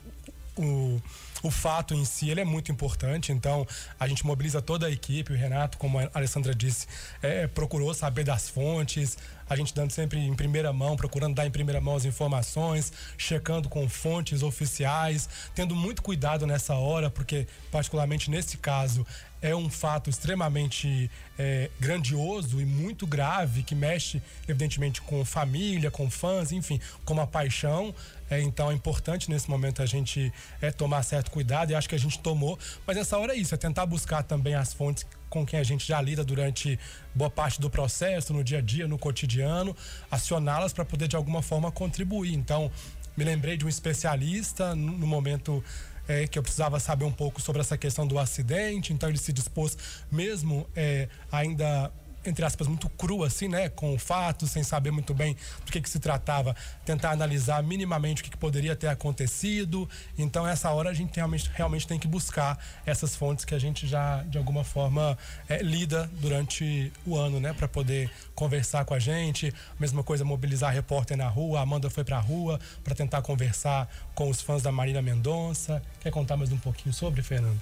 o 0.55 1.01
o 1.45 1.51
fato 1.51 1.93
em 1.93 2.03
si 2.03 2.29
ele 2.29 2.41
é 2.41 2.45
muito 2.45 2.71
importante, 2.71 3.31
então 3.31 3.67
a 3.99 4.07
gente 4.07 4.25
mobiliza 4.25 4.61
toda 4.61 4.87
a 4.87 4.91
equipe. 4.91 5.31
O 5.31 5.35
Renato, 5.35 5.77
como 5.77 5.99
a 5.99 6.09
Alessandra 6.13 6.55
disse, 6.55 6.87
é, 7.21 7.45
procurou 7.45 7.93
saber 7.93 8.23
das 8.23 8.49
fontes, 8.49 9.17
a 9.47 9.55
gente 9.55 9.73
dando 9.73 9.91
sempre 9.91 10.19
em 10.19 10.33
primeira 10.33 10.73
mão, 10.73 10.95
procurando 10.95 11.35
dar 11.35 11.45
em 11.45 11.51
primeira 11.51 11.79
mão 11.79 11.95
as 11.95 12.05
informações, 12.05 12.91
checando 13.17 13.69
com 13.69 13.87
fontes 13.87 14.41
oficiais, 14.41 15.29
tendo 15.53 15.75
muito 15.75 16.01
cuidado 16.01 16.47
nessa 16.47 16.73
hora, 16.73 17.11
porque, 17.11 17.47
particularmente 17.71 18.31
nesse 18.31 18.57
caso, 18.57 19.05
é 19.41 19.55
um 19.55 19.69
fato 19.69 20.09
extremamente 20.09 21.11
é, 21.37 21.69
grandioso 21.79 22.59
e 22.59 22.65
muito 22.65 23.05
grave 23.05 23.61
que 23.61 23.75
mexe, 23.75 24.19
evidentemente, 24.47 25.01
com 25.01 25.23
família, 25.23 25.91
com 25.91 26.09
fãs, 26.09 26.51
enfim, 26.51 26.81
com 27.03 27.13
uma 27.13 27.27
paixão. 27.27 27.93
É, 28.29 28.41
então 28.41 28.71
é 28.71 28.73
importante 28.73 29.29
nesse 29.29 29.49
momento 29.49 29.81
a 29.81 29.85
gente 29.85 30.33
é, 30.61 30.71
tomar 30.71 31.03
certo 31.03 31.29
cuidado 31.29 31.71
e 31.71 31.75
acho 31.75 31.87
que 31.87 31.95
a 31.95 31.99
gente 31.99 32.19
tomou. 32.19 32.57
Mas 32.85 32.97
nessa 32.97 33.17
hora 33.17 33.33
é 33.33 33.37
isso, 33.37 33.53
é 33.53 33.57
tentar 33.57 33.85
buscar 33.85 34.23
também 34.23 34.55
as 34.55 34.73
fontes 34.73 35.05
com 35.29 35.45
quem 35.45 35.59
a 35.59 35.63
gente 35.63 35.85
já 35.85 36.01
lida 36.01 36.23
durante 36.23 36.79
boa 37.13 37.29
parte 37.29 37.59
do 37.59 37.69
processo, 37.69 38.33
no 38.33 38.43
dia 38.43 38.59
a 38.59 38.61
dia, 38.61 38.87
no 38.87 38.97
cotidiano, 38.97 39.75
acioná-las 40.09 40.71
para 40.71 40.85
poder 40.85 41.07
de 41.07 41.15
alguma 41.15 41.41
forma 41.41 41.71
contribuir. 41.71 42.33
Então, 42.33 42.71
me 43.17 43.23
lembrei 43.23 43.57
de 43.57 43.65
um 43.65 43.69
especialista 43.69 44.75
no 44.75 45.05
momento 45.05 45.63
é, 46.07 46.27
que 46.27 46.37
eu 46.37 46.43
precisava 46.43 46.79
saber 46.79 47.05
um 47.05 47.11
pouco 47.11 47.41
sobre 47.41 47.61
essa 47.61 47.77
questão 47.77 48.05
do 48.07 48.19
acidente, 48.19 48.93
então 48.93 49.09
ele 49.09 49.17
se 49.17 49.33
dispôs, 49.33 49.77
mesmo 50.11 50.67
é, 50.75 51.09
ainda 51.31 51.91
entre 52.29 52.45
aspas, 52.45 52.67
muito 52.67 52.89
cru, 52.89 53.23
assim, 53.23 53.47
né? 53.47 53.69
Com 53.69 53.97
fatos, 53.97 54.51
sem 54.51 54.63
saber 54.63 54.91
muito 54.91 55.13
bem 55.13 55.35
do 55.65 55.71
que, 55.71 55.81
que 55.81 55.89
se 55.89 55.99
tratava, 55.99 56.55
tentar 56.85 57.11
analisar 57.11 57.61
minimamente 57.63 58.21
o 58.21 58.25
que, 58.25 58.31
que 58.31 58.37
poderia 58.37 58.75
ter 58.75 58.87
acontecido. 58.87 59.89
Então, 60.17 60.47
essa 60.47 60.69
hora 60.71 60.89
a 60.89 60.93
gente 60.93 61.15
realmente, 61.15 61.49
realmente 61.53 61.87
tem 61.87 61.99
que 61.99 62.07
buscar 62.07 62.57
essas 62.85 63.15
fontes 63.15 63.45
que 63.45 63.55
a 63.55 63.59
gente 63.59 63.87
já, 63.87 64.23
de 64.23 64.37
alguma 64.37 64.63
forma, 64.63 65.17
é, 65.47 65.61
lida 65.61 66.09
durante 66.19 66.91
o 67.05 67.15
ano, 67.15 67.39
né? 67.39 67.53
Para 67.53 67.67
poder 67.67 68.09
conversar 68.33 68.85
com 68.85 68.93
a 68.93 68.99
gente. 68.99 69.53
Mesma 69.79 70.03
coisa, 70.03 70.23
mobilizar 70.23 70.73
repórter 70.73 71.17
na 71.17 71.27
rua. 71.27 71.59
A 71.59 71.61
Amanda 71.61 71.89
foi 71.89 72.03
para 72.03 72.17
a 72.17 72.21
rua 72.21 72.59
para 72.83 72.95
tentar 72.95 73.21
conversar 73.21 73.89
com 74.13 74.29
os 74.29 74.41
fãs 74.41 74.61
da 74.61 74.71
Marina 74.71 75.01
Mendonça. 75.01 75.81
Quer 75.99 76.11
contar 76.11 76.37
mais 76.37 76.51
um 76.51 76.57
pouquinho 76.57 76.93
sobre, 76.93 77.21
Fernando? 77.21 77.59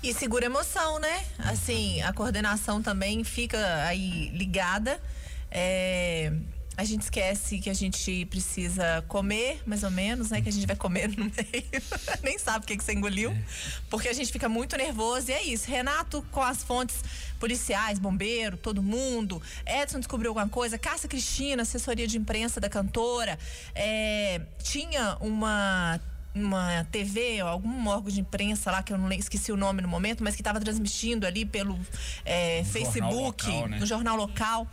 E 0.00 0.14
segura 0.14 0.46
emoção, 0.46 1.00
né? 1.00 1.24
Assim, 1.38 2.00
a 2.02 2.12
coordenação 2.12 2.80
também 2.80 3.24
fica 3.24 3.84
aí 3.84 4.28
ligada. 4.30 5.00
É, 5.50 6.32
a 6.76 6.84
gente 6.84 7.02
esquece 7.02 7.58
que 7.58 7.68
a 7.68 7.74
gente 7.74 8.24
precisa 8.26 9.04
comer, 9.08 9.60
mais 9.66 9.82
ou 9.82 9.90
menos, 9.90 10.30
né? 10.30 10.40
Que 10.40 10.48
a 10.48 10.52
gente 10.52 10.64
vai 10.64 10.76
comer 10.76 11.08
no 11.08 11.24
meio. 11.34 11.82
Nem 12.22 12.38
sabe 12.38 12.64
o 12.64 12.68
que, 12.68 12.76
que 12.76 12.84
você 12.84 12.92
engoliu. 12.92 13.36
Porque 13.90 14.08
a 14.08 14.12
gente 14.12 14.30
fica 14.30 14.48
muito 14.48 14.76
nervoso. 14.76 15.32
E 15.32 15.34
é 15.34 15.42
isso. 15.42 15.68
Renato 15.68 16.24
com 16.30 16.40
as 16.40 16.62
fontes 16.62 17.02
policiais, 17.40 17.98
bombeiro, 17.98 18.56
todo 18.56 18.80
mundo. 18.80 19.42
Edson 19.66 19.98
descobriu 19.98 20.30
alguma 20.30 20.48
coisa. 20.48 20.78
Cássia 20.78 21.08
Cristina, 21.08 21.62
assessoria 21.62 22.06
de 22.06 22.16
imprensa 22.16 22.60
da 22.60 22.68
cantora. 22.68 23.36
É, 23.74 24.40
tinha 24.62 25.16
uma 25.20 26.00
uma 26.34 26.84
TV, 26.84 27.40
algum 27.40 27.88
órgão 27.88 28.10
de 28.10 28.20
imprensa 28.20 28.70
lá, 28.70 28.82
que 28.82 28.92
eu 28.92 28.98
não 28.98 29.10
esqueci 29.12 29.50
o 29.52 29.56
nome 29.56 29.82
no 29.82 29.88
momento, 29.88 30.22
mas 30.22 30.34
que 30.34 30.40
estava 30.40 30.60
transmitindo 30.60 31.26
ali 31.26 31.44
pelo 31.44 31.78
é, 32.24 32.64
Facebook, 32.64 33.44
jornal 33.44 33.56
local, 33.56 33.68
né? 33.68 33.78
no 33.78 33.86
jornal 33.86 34.16
local. 34.16 34.66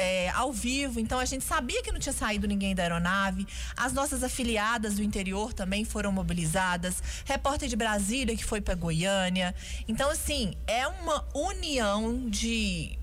É, 0.00 0.28
ao 0.30 0.52
vivo, 0.52 1.00
então 1.00 1.18
a 1.18 1.24
gente 1.24 1.44
sabia 1.44 1.82
que 1.82 1.90
não 1.90 1.98
tinha 1.98 2.12
saído 2.12 2.46
ninguém 2.46 2.72
da 2.72 2.84
aeronave. 2.84 3.44
As 3.76 3.92
nossas 3.92 4.22
afiliadas 4.22 4.94
do 4.94 5.02
interior 5.02 5.52
também 5.52 5.84
foram 5.84 6.12
mobilizadas. 6.12 7.02
Repórter 7.24 7.68
de 7.68 7.74
Brasília 7.74 8.36
que 8.36 8.44
foi 8.44 8.60
para 8.60 8.76
Goiânia. 8.76 9.52
Então, 9.88 10.08
assim, 10.08 10.54
é 10.68 10.86
uma 10.86 11.26
união 11.34 12.30
de 12.30 12.96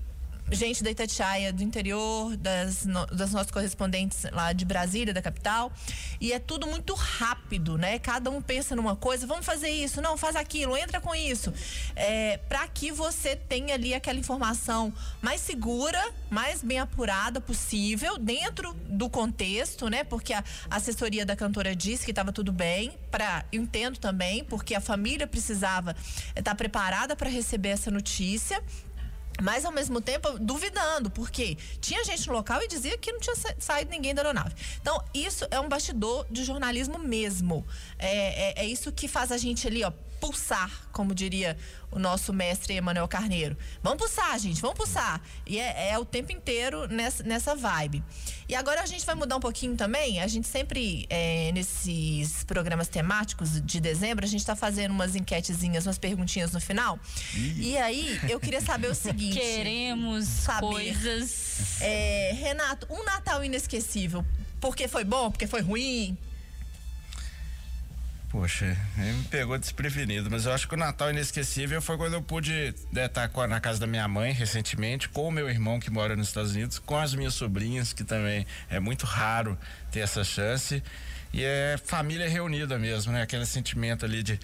gente 0.50 0.82
da 0.82 0.90
Itatiaia, 0.90 1.52
do 1.52 1.62
interior, 1.62 2.36
das, 2.36 2.84
no, 2.86 3.06
das 3.06 3.32
nossas 3.32 3.50
correspondentes 3.50 4.24
lá 4.32 4.52
de 4.52 4.64
Brasília, 4.64 5.12
da 5.12 5.20
capital. 5.20 5.72
E 6.20 6.32
é 6.32 6.38
tudo 6.38 6.66
muito 6.66 6.94
rápido, 6.94 7.76
né? 7.76 7.98
Cada 7.98 8.30
um 8.30 8.40
pensa 8.40 8.76
numa 8.76 8.94
coisa, 8.94 9.26
vamos 9.26 9.44
fazer 9.44 9.70
isso, 9.70 10.00
não, 10.00 10.16
faz 10.16 10.36
aquilo, 10.36 10.76
entra 10.76 11.00
com 11.00 11.14
isso. 11.14 11.52
É, 11.94 12.38
para 12.48 12.66
que 12.68 12.92
você 12.92 13.34
tenha 13.34 13.74
ali 13.74 13.94
aquela 13.94 14.18
informação 14.18 14.92
mais 15.20 15.40
segura, 15.40 16.02
mais 16.30 16.62
bem 16.62 16.78
apurada 16.78 17.40
possível, 17.40 18.18
dentro 18.18 18.72
do 18.88 19.10
contexto, 19.10 19.88
né? 19.88 20.04
Porque 20.04 20.32
a 20.32 20.44
assessoria 20.70 21.26
da 21.26 21.34
cantora 21.34 21.74
disse 21.74 22.04
que 22.04 22.12
estava 22.12 22.32
tudo 22.32 22.52
bem. 22.52 22.94
Eu 23.50 23.62
entendo 23.62 23.98
também, 23.98 24.44
porque 24.44 24.74
a 24.74 24.80
família 24.80 25.26
precisava 25.26 25.96
estar 26.28 26.42
tá 26.42 26.54
preparada 26.54 27.16
para 27.16 27.30
receber 27.30 27.70
essa 27.70 27.90
notícia 27.90 28.62
mas 29.42 29.64
ao 29.64 29.72
mesmo 29.72 30.00
tempo 30.00 30.38
duvidando, 30.38 31.10
porque 31.10 31.56
tinha 31.80 32.04
gente 32.04 32.26
no 32.26 32.34
local 32.34 32.62
e 32.62 32.68
dizia 32.68 32.96
que 32.98 33.12
não 33.12 33.20
tinha 33.20 33.36
saído 33.58 33.90
ninguém 33.90 34.14
da 34.14 34.22
aeronave. 34.22 34.54
Então, 34.80 35.02
isso 35.12 35.46
é 35.50 35.60
um 35.60 35.68
bastidor 35.68 36.26
de 36.30 36.44
jornalismo 36.44 36.98
mesmo. 36.98 37.66
É, 37.98 38.62
é, 38.62 38.64
é 38.64 38.66
isso 38.66 38.92
que 38.92 39.08
faz 39.08 39.30
a 39.30 39.36
gente 39.36 39.66
ali, 39.66 39.84
ó, 39.84 39.92
pulsar, 40.20 40.70
como 40.92 41.14
diria 41.14 41.56
o 41.90 41.98
nosso 41.98 42.32
mestre 42.32 42.74
Emanuel 42.74 43.08
Carneiro. 43.08 43.56
Vamos 43.82 43.98
pulsar, 43.98 44.38
gente, 44.38 44.60
vamos 44.60 44.76
pulsar. 44.76 45.20
E 45.46 45.58
é, 45.58 45.90
é, 45.90 45.98
o 45.98 46.04
tempo 46.04 46.32
inteiro 46.32 46.86
nessa, 46.88 47.22
nessa 47.22 47.54
vibe. 47.54 48.02
E 48.48 48.54
agora 48.54 48.82
a 48.82 48.86
gente 48.86 49.04
vai 49.04 49.14
mudar 49.14 49.36
um 49.36 49.40
pouquinho 49.40 49.76
também. 49.76 50.20
A 50.20 50.26
gente 50.26 50.46
sempre, 50.46 51.06
é, 51.08 51.50
nesses 51.52 52.44
programas 52.44 52.88
temáticos 52.88 53.60
de 53.60 53.80
dezembro, 53.80 54.24
a 54.24 54.28
gente 54.28 54.40
está 54.40 54.54
fazendo 54.54 54.90
umas 54.90 55.14
enquetezinhas, 55.14 55.86
umas 55.86 55.98
perguntinhas 55.98 56.52
no 56.52 56.60
final. 56.60 56.98
E 57.34 57.76
aí, 57.78 58.20
eu 58.28 58.38
queria 58.38 58.60
saber 58.60 58.88
o 58.90 58.94
seguinte. 58.96 59.38
Queremos 59.38 60.26
saber, 60.26 60.66
coisas. 60.66 61.80
É, 61.80 62.32
Renato, 62.38 62.86
um 62.90 63.04
Natal 63.04 63.44
inesquecível. 63.44 64.24
Porque 64.60 64.88
foi 64.88 65.04
bom? 65.04 65.30
Porque 65.30 65.46
foi 65.46 65.60
ruim? 65.60 66.16
Poxa, 68.28 68.76
me 68.96 69.24
pegou 69.24 69.56
desprevenido, 69.56 70.28
mas 70.30 70.46
eu 70.46 70.52
acho 70.52 70.66
que 70.66 70.74
o 70.74 70.76
Natal 70.76 71.10
inesquecível 71.10 71.80
foi 71.80 71.96
quando 71.96 72.14
eu 72.14 72.22
pude 72.22 72.74
estar 72.92 73.30
na 73.48 73.60
casa 73.60 73.78
da 73.78 73.86
minha 73.86 74.06
mãe 74.08 74.32
recentemente, 74.32 75.08
com 75.08 75.28
o 75.28 75.30
meu 75.30 75.48
irmão 75.48 75.78
que 75.78 75.90
mora 75.90 76.16
nos 76.16 76.28
Estados 76.28 76.52
Unidos, 76.52 76.78
com 76.78 76.96
as 76.96 77.14
minhas 77.14 77.34
sobrinhas, 77.34 77.92
que 77.92 78.02
também 78.02 78.44
é 78.68 78.80
muito 78.80 79.06
raro 79.06 79.56
ter 79.92 80.00
essa 80.00 80.24
chance. 80.24 80.82
E 81.32 81.44
é 81.44 81.78
família 81.84 82.28
reunida 82.28 82.78
mesmo, 82.78 83.12
né? 83.12 83.22
Aquele 83.22 83.46
sentimento 83.46 84.04
ali 84.04 84.22
de. 84.22 84.40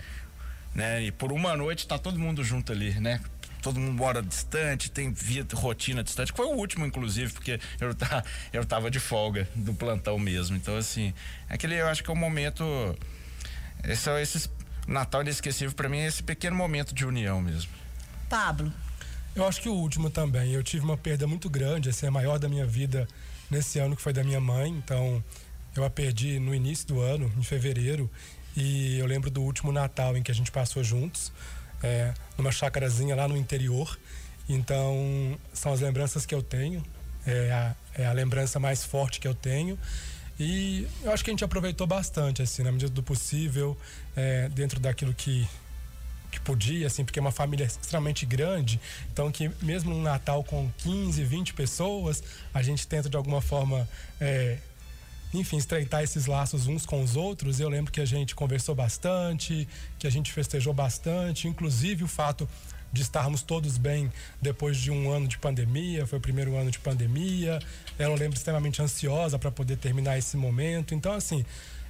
Né? 0.74 1.02
E 1.02 1.12
por 1.12 1.32
uma 1.32 1.56
noite 1.56 1.86
tá 1.86 1.98
todo 1.98 2.18
mundo 2.18 2.44
junto 2.44 2.72
ali, 2.72 2.98
né? 3.00 3.20
todo 3.62 3.78
mundo 3.78 3.92
mora 3.92 4.20
distante, 4.20 4.90
tem 4.90 5.12
vida, 5.12 5.56
rotina 5.56 6.02
distante. 6.02 6.32
Foi 6.32 6.46
o 6.46 6.50
último, 6.50 6.84
inclusive, 6.84 7.32
porque 7.32 7.60
eu, 7.80 7.94
tá, 7.94 8.24
eu 8.52 8.64
tava 8.64 8.90
de 8.90 8.98
folga 8.98 9.48
do 9.54 9.72
plantão 9.72 10.18
mesmo. 10.18 10.56
Então, 10.56 10.76
assim, 10.76 11.14
aquele 11.48 11.76
eu 11.76 11.86
acho 11.86 12.02
que 12.02 12.10
é 12.10 12.12
o 12.12 12.16
momento 12.16 12.64
esse 13.84 14.08
é 14.08 14.22
esse 14.22 14.50
Natal 14.86 15.22
inesquecível 15.22 15.74
para 15.74 15.88
mim 15.88 15.98
é 15.98 16.06
esse 16.06 16.22
pequeno 16.22 16.56
momento 16.56 16.94
de 16.94 17.04
união 17.04 17.40
mesmo. 17.40 17.70
Pablo. 18.28 18.72
Eu 19.34 19.46
acho 19.46 19.62
que 19.62 19.68
o 19.68 19.74
último 19.74 20.10
também. 20.10 20.52
Eu 20.52 20.62
tive 20.62 20.84
uma 20.84 20.96
perda 20.96 21.26
muito 21.26 21.48
grande, 21.48 21.88
assim, 21.88 22.06
a 22.06 22.10
maior 22.10 22.38
da 22.38 22.48
minha 22.48 22.66
vida 22.66 23.08
nesse 23.50 23.78
ano 23.78 23.96
que 23.96 24.02
foi 24.02 24.12
da 24.12 24.22
minha 24.22 24.40
mãe. 24.40 24.70
Então, 24.70 25.22
eu 25.74 25.84
a 25.84 25.90
perdi 25.90 26.38
no 26.38 26.54
início 26.54 26.86
do 26.86 27.00
ano, 27.00 27.32
em 27.36 27.42
fevereiro. 27.42 28.10
E 28.54 28.98
eu 28.98 29.06
lembro 29.06 29.30
do 29.30 29.42
último 29.42 29.72
Natal 29.72 30.16
em 30.16 30.22
que 30.22 30.30
a 30.30 30.34
gente 30.34 30.50
passou 30.50 30.84
juntos, 30.84 31.32
é, 31.82 32.12
numa 32.36 32.52
chácarazinha 32.52 33.16
lá 33.16 33.26
no 33.26 33.36
interior. 33.36 33.98
Então, 34.48 35.38
são 35.54 35.72
as 35.72 35.80
lembranças 35.80 36.26
que 36.26 36.34
eu 36.34 36.42
tenho. 36.42 36.82
É 37.24 37.52
a, 37.52 37.74
é 37.94 38.06
a 38.06 38.12
lembrança 38.12 38.58
mais 38.58 38.84
forte 38.84 39.18
que 39.18 39.28
eu 39.28 39.34
tenho. 39.34 39.78
E 40.42 40.88
eu 41.02 41.12
acho 41.12 41.24
que 41.24 41.30
a 41.30 41.32
gente 41.32 41.44
aproveitou 41.44 41.86
bastante, 41.86 42.42
assim, 42.42 42.62
na 42.62 42.72
medida 42.72 42.90
do 42.90 43.02
possível, 43.02 43.76
é, 44.16 44.48
dentro 44.48 44.80
daquilo 44.80 45.14
que 45.14 45.46
que 46.32 46.40
podia, 46.40 46.86
assim, 46.86 47.04
porque 47.04 47.18
é 47.18 47.22
uma 47.22 47.30
família 47.30 47.64
extremamente 47.64 48.24
grande. 48.24 48.80
Então, 49.12 49.30
que 49.30 49.50
mesmo 49.60 49.94
um 49.94 50.00
Natal 50.00 50.42
com 50.42 50.70
15, 50.78 51.22
20 51.22 51.52
pessoas, 51.52 52.24
a 52.54 52.62
gente 52.62 52.86
tenta 52.88 53.08
de 53.08 53.16
alguma 53.16 53.42
forma. 53.42 53.86
É, 54.18 54.56
enfim, 55.34 55.56
estreitar 55.56 56.02
esses 56.02 56.26
laços 56.26 56.66
uns 56.66 56.84
com 56.84 57.02
os 57.02 57.16
outros. 57.16 57.60
Eu 57.60 57.68
lembro 57.68 57.92
que 57.92 58.00
a 58.00 58.04
gente 58.04 58.34
conversou 58.34 58.74
bastante, 58.74 59.68
que 59.98 60.06
a 60.06 60.10
gente 60.10 60.32
festejou 60.32 60.74
bastante, 60.74 61.48
inclusive 61.48 62.04
o 62.04 62.08
fato 62.08 62.48
de 62.92 63.02
estarmos 63.02 63.42
todos 63.42 63.78
bem 63.78 64.12
depois 64.40 64.76
de 64.76 64.90
um 64.90 65.10
ano 65.10 65.26
de 65.26 65.38
pandemia, 65.38 66.06
foi 66.06 66.18
o 66.18 66.20
primeiro 66.20 66.56
ano 66.56 66.70
de 66.70 66.78
pandemia. 66.78 67.58
Ela 67.98 68.14
lembro 68.16 68.36
extremamente 68.36 68.82
ansiosa 68.82 69.38
para 69.38 69.50
poder 69.50 69.76
terminar 69.76 70.18
esse 70.18 70.36
momento. 70.36 70.94
Então, 70.94 71.12
assim, 71.14 71.44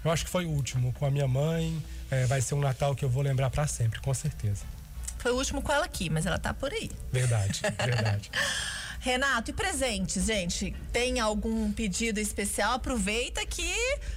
eu 0.05 0.11
acho 0.11 0.25
que 0.25 0.31
foi 0.31 0.45
o 0.45 0.51
último 0.51 0.93
com 0.93 1.05
a 1.07 1.11
minha 1.11 1.27
mãe. 1.27 1.83
É, 2.11 2.27
vai 2.27 2.41
ser 2.41 2.55
um 2.55 2.61
Natal 2.61 2.95
que 2.95 3.05
eu 3.05 3.09
vou 3.09 3.23
lembrar 3.23 3.51
para 3.51 3.67
sempre, 3.67 4.01
com 4.01 4.13
certeza. 4.15 4.65
Foi 5.19 5.33
o 5.33 5.37
último 5.37 5.63
com 5.63 5.73
ela 5.73 5.85
aqui, 5.85 6.11
mas 6.11 6.27
ela 6.27 6.39
tá 6.39 6.53
por 6.53 6.73
aí. 6.73 6.91
Verdade, 7.13 7.61
verdade. 7.85 8.31
Renato, 9.01 9.51
e 9.51 9.55
presentes, 9.55 10.27
gente? 10.27 10.73
Tem 10.93 11.19
algum 11.19 11.73
pedido 11.73 12.21
especial? 12.21 12.75
Aproveita 12.75 13.45
que 13.45 13.69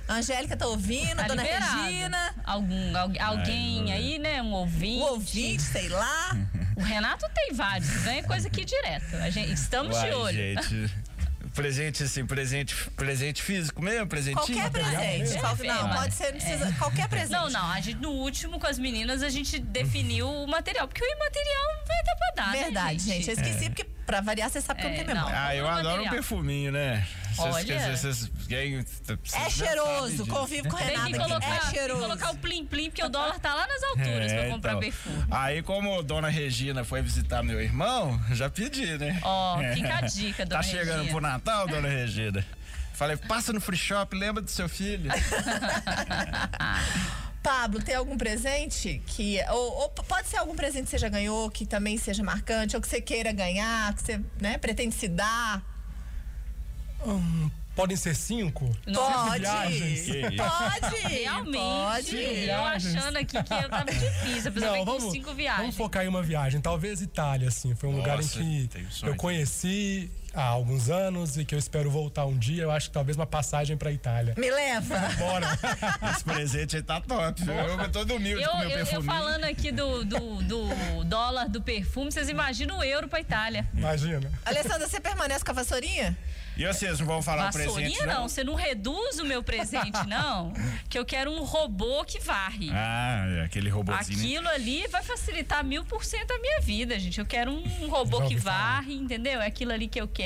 a 0.07 0.13
Angélica 0.15 0.55
tá 0.55 0.67
ouvindo, 0.67 1.15
Tá 1.15 1.23
a 1.23 1.27
dona 1.27 1.41
liberado. 1.41 1.81
Regina. 1.87 2.35
Algum, 2.43 2.95
al- 2.95 3.11
alguém 3.31 3.91
aí, 3.91 4.19
né? 4.19 4.43
Um 4.43 4.51
ouvinte. 4.51 5.01
O 5.01 5.13
ouvinte, 5.13 5.63
sei 5.63 5.89
lá. 5.89 6.37
O 6.75 6.81
Renato 6.81 7.25
tem 7.33 7.53
vários, 7.53 7.89
ganha 8.03 8.23
coisa 8.23 8.47
aqui 8.47 8.65
direto. 8.65 9.15
A 9.17 9.29
gente, 9.29 9.53
estamos 9.53 9.95
Uai, 9.95 10.09
de 10.09 10.15
olho. 10.15 10.37
gente. 10.37 10.91
Presente 11.53 12.03
assim, 12.03 12.25
presente, 12.25 12.75
presente 12.97 13.41
físico 13.41 13.81
mesmo, 13.81 14.05
presentinho. 14.07 14.59
Qualquer 14.59 14.69
presente. 14.71 15.19
mesmo. 15.19 15.63
Não, 15.63 15.93
É. 15.93 15.97
pode 15.99 16.13
ser, 16.13 16.33
não 16.33 16.39
precisa. 16.41 16.71
Qualquer 16.73 17.07
presente. 17.07 17.31
Não, 17.31 17.49
não, 17.49 17.71
a 17.71 17.79
gente, 17.79 17.95
no 18.01 18.09
último 18.09 18.59
com 18.59 18.67
as 18.67 18.77
meninas 18.77 19.23
a 19.23 19.29
gente 19.29 19.57
definiu 19.59 20.27
o 20.29 20.47
material, 20.47 20.85
porque 20.85 21.01
o 21.01 21.07
imaterial 21.07 21.63
não 21.77 21.85
vai 21.85 22.03
dar 22.03 22.15
pra 22.17 22.43
dar, 22.43 22.51
né, 22.51 22.63
Verdade, 22.65 22.99
gente. 23.03 23.27
Eu 23.29 23.33
esqueci, 23.35 23.69
porque 23.69 23.85
pra 24.05 24.21
variar, 24.21 24.49
você 24.49 24.61
sabe 24.61 24.79
que 24.81 24.85
eu 24.85 24.89
não 24.91 24.95
É, 24.95 25.03
tenho 25.03 25.15
memória. 25.15 25.35
não. 25.37 25.45
Ah, 25.47 25.55
eu 25.55 25.67
adoro 25.67 26.03
um 26.03 26.09
perfuminho, 26.09 26.71
né? 26.71 27.05
Olha. 27.37 27.65
quem- 27.65 27.79
vocês 27.97 28.31
É 29.33 29.49
já 29.49 29.49
cheiroso, 29.49 30.25
convive 30.27 30.69
com 30.69 30.75
o 30.75 30.79
Tem 30.79 30.87
Renato 30.87 31.07
que, 31.09 31.15
aqui. 31.15 31.23
colocar, 31.27 31.45
É 31.47 31.49
tem 31.49 31.59
que 31.59 31.75
cheiroso. 31.77 32.01
colocar 32.01 32.31
o 32.31 32.37
plim-plim, 32.37 32.89
porque 32.89 33.03
o 33.03 33.09
dólar 33.09 33.39
tá 33.39 33.53
lá 33.53 33.67
nas 33.67 33.83
alturas 33.83 34.31
pra 34.31 34.49
comprar 34.49 34.71
então. 34.71 34.79
perfume. 34.79 35.25
Aí, 35.31 35.61
como 35.61 36.01
dona 36.01 36.29
Regina 36.29 36.83
foi 36.85 37.01
visitar 37.01 37.43
meu 37.43 37.61
irmão, 37.61 38.19
já 38.31 38.49
pedi, 38.49 38.97
né? 38.97 39.19
Ó, 39.21 39.57
fica 39.73 39.97
a 39.97 40.01
dica, 40.01 40.45
dona 40.45 40.61
Tá 40.61 40.67
chegando 40.67 40.97
Regina. 40.99 41.11
pro 41.11 41.21
Natal, 41.21 41.67
dona 41.67 41.89
Regina? 41.89 42.45
Falei, 42.93 43.17
passa 43.17 43.51
no 43.51 43.59
free 43.59 43.77
shop, 43.77 44.15
lembra 44.15 44.41
do 44.41 44.49
seu 44.49 44.69
filho? 44.69 45.11
Pablo, 47.45 47.79
tem 47.79 47.93
algum 47.93 48.17
presente 48.17 49.03
que. 49.05 49.37
Ou, 49.51 49.81
ou 49.81 49.89
pode 49.89 50.27
ser 50.27 50.37
algum 50.37 50.55
presente 50.55 50.85
que 50.85 50.89
você 50.89 50.97
já 50.97 51.09
ganhou, 51.09 51.51
que 51.51 51.63
também 51.63 51.95
seja 51.95 52.23
marcante, 52.23 52.75
ou 52.75 52.81
que 52.81 52.87
você 52.87 52.99
queira 52.99 53.31
ganhar, 53.31 53.93
que 53.93 54.01
você 54.01 54.19
né, 54.41 54.57
pretende 54.57 54.95
se 54.95 55.07
dar? 55.07 55.63
Hum, 57.05 57.51
podem 57.75 57.95
ser 57.95 58.15
cinco? 58.15 58.75
Pode! 58.91 59.41
viagens. 59.41 60.07
Pode! 60.35 61.07
Realmente, 61.07 62.15
Pode! 62.15 62.15
eu 62.17 62.65
achando 62.65 63.17
aqui 63.17 63.43
que 63.43 63.53
eu 63.53 63.69
tava 63.69 63.91
difícil, 63.93 64.49
a 64.49 64.51
pessoa 64.51 64.71
vem 64.71 64.85
com 64.85 65.11
cinco 65.11 65.35
viagens. 65.35 65.61
vamos 65.61 65.77
focar 65.77 66.03
em 66.03 66.07
uma 66.07 66.23
viagem. 66.23 66.59
Talvez 66.59 66.99
Itália, 66.99 67.49
assim. 67.49 67.75
Foi 67.75 67.89
um 67.89 67.95
lugar 67.95 68.17
em 68.17 68.23
Nossa, 68.23 68.39
que 68.39 68.79
eu 69.03 69.15
conheci 69.15 70.09
há 70.35 70.43
alguns 70.43 70.89
anos 70.89 71.37
e 71.37 71.45
que 71.45 71.55
eu 71.55 71.59
espero 71.59 71.89
voltar 71.89 72.25
um 72.25 72.37
dia. 72.37 72.63
Eu 72.63 72.71
acho 72.71 72.89
que 72.89 72.93
talvez 72.93 73.17
uma 73.17 73.25
passagem 73.25 73.77
pra 73.77 73.91
Itália. 73.91 74.35
Me 74.37 74.51
leva! 74.51 74.99
Bora! 75.17 75.47
Esse 76.11 76.23
presente 76.23 76.75
aí 76.75 76.83
tá 76.83 76.99
top. 76.99 77.43
viu? 77.43 77.53
Eu 77.53 77.77
tô 77.77 77.99
todo 77.99 78.15
humilde 78.15 78.43
Eu, 78.43 78.51
com 78.51 78.57
meu 78.59 78.69
eu, 78.69 78.85
eu 78.85 79.03
falando 79.03 79.45
aqui 79.45 79.71
do, 79.71 80.03
do, 80.03 80.43
do 80.43 81.03
dólar 81.05 81.47
do 81.47 81.61
perfume, 81.61 82.11
vocês 82.11 82.29
imaginam 82.29 82.79
o 82.79 82.83
euro 82.83 83.07
pra 83.07 83.19
Itália. 83.19 83.67
Imagina. 83.73 84.31
Alessandra, 84.45 84.87
você 84.87 84.99
permanece 84.99 85.43
com 85.43 85.51
a 85.51 85.55
vassourinha? 85.55 86.17
E 86.57 86.65
vocês 86.65 86.99
não 86.99 87.05
vão 87.05 87.21
falar 87.21 87.49
o 87.49 87.51
presente, 87.51 87.67
Vassourinha 87.67 88.05
não, 88.05 88.29
você 88.29 88.43
não 88.43 88.55
reduz 88.55 89.19
o 89.19 89.25
meu 89.25 89.43
presente, 89.43 89.99
não. 90.07 90.53
Que 90.89 90.97
eu 90.97 91.05
quero 91.05 91.29
um 91.29 91.43
robô 91.43 92.05
que 92.05 92.19
varre. 92.19 92.69
Ah, 92.71 93.25
é 93.39 93.41
aquele 93.43 93.69
robôzinho. 93.69 94.17
Aquilo 94.17 94.47
ali 94.47 94.87
vai 94.87 95.03
facilitar 95.03 95.63
mil 95.65 95.83
por 95.83 96.05
cento 96.05 96.31
a 96.31 96.39
minha 96.39 96.61
vida, 96.61 96.97
gente. 96.97 97.19
Eu 97.19 97.25
quero 97.25 97.51
um 97.51 97.89
robô 97.89 98.21
que 98.21 98.37
varre, 98.37 98.93
entendeu? 98.93 99.41
É 99.41 99.47
aquilo 99.47 99.73
ali 99.73 99.87
que 99.87 99.99
eu 99.99 100.07
quero. 100.07 100.24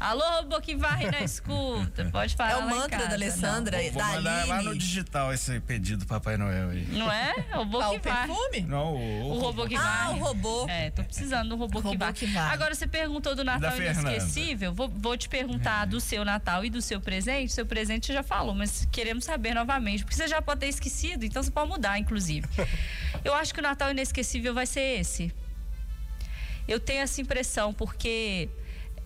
Alô, 0.00 0.22
robô 0.40 0.60
que 0.60 0.76
varre 0.76 1.10
na 1.10 1.20
escuta. 1.20 2.04
Pode 2.10 2.34
falar. 2.36 2.50
É 2.52 2.56
o 2.56 2.68
mantra 2.68 2.88
casa, 2.98 3.08
da 3.08 3.14
Alessandra, 3.14 3.78
Vou 3.82 3.92
da 3.92 4.04
mandar 4.08 4.46
lá 4.46 4.62
no 4.62 4.70
Aline. 4.70 4.78
digital 4.78 5.32
esse 5.32 5.58
pedido 5.60 6.04
do 6.04 6.06
Papai 6.06 6.36
Noel 6.36 6.70
aí. 6.70 6.86
Não, 6.90 6.98
não 7.06 7.12
é? 7.12 7.34
Robô 7.52 7.80
Ah, 7.80 7.90
que 7.90 7.96
o 7.96 8.00
varre. 8.00 8.26
perfume? 8.26 8.60
Não, 8.62 8.94
o, 8.94 9.30
O 9.32 9.38
robô 9.38 9.66
que 9.66 9.74
Ah, 9.76 9.80
varre. 9.80 10.20
o 10.20 10.22
robô. 10.24 10.66
É, 10.68 10.90
tô 10.90 11.02
precisando 11.04 11.48
do 11.50 11.56
robô, 11.56 11.80
que, 11.80 11.88
Robô 11.88 11.98
varre. 11.98 12.12
que 12.14 12.26
varre. 12.26 12.54
Agora, 12.54 12.74
você 12.74 12.86
perguntou 12.86 13.34
do 13.34 13.44
Natal 13.44 13.76
inesquecível. 13.76 14.72
Vou, 14.72 14.88
vou 14.88 15.16
te 15.16 15.28
perguntar 15.28 15.84
do 15.86 16.00
seu 16.00 16.24
Natal 16.24 16.64
e 16.64 16.70
do 16.70 16.80
seu 16.80 17.00
presente. 17.00 17.52
Seu 17.52 17.66
presente 17.66 18.06
você 18.06 18.12
já 18.12 18.22
falou, 18.22 18.54
mas 18.54 18.86
queremos 18.90 19.24
saber 19.24 19.54
novamente. 19.54 20.04
Porque 20.04 20.16
você 20.16 20.28
já 20.28 20.40
pode 20.40 20.60
ter 20.60 20.68
esquecido, 20.68 21.24
então 21.24 21.42
você 21.42 21.50
pode 21.50 21.68
mudar, 21.68 21.98
inclusive. 21.98 22.46
Eu 23.24 23.34
acho 23.34 23.52
que 23.52 23.60
o 23.60 23.62
Natal 23.62 23.90
inesquecível 23.90 24.54
vai 24.54 24.66
ser 24.66 25.00
esse. 25.00 25.32
Eu 26.66 26.78
tenho 26.78 27.00
essa 27.00 27.20
impressão, 27.20 27.72
porque 27.72 28.48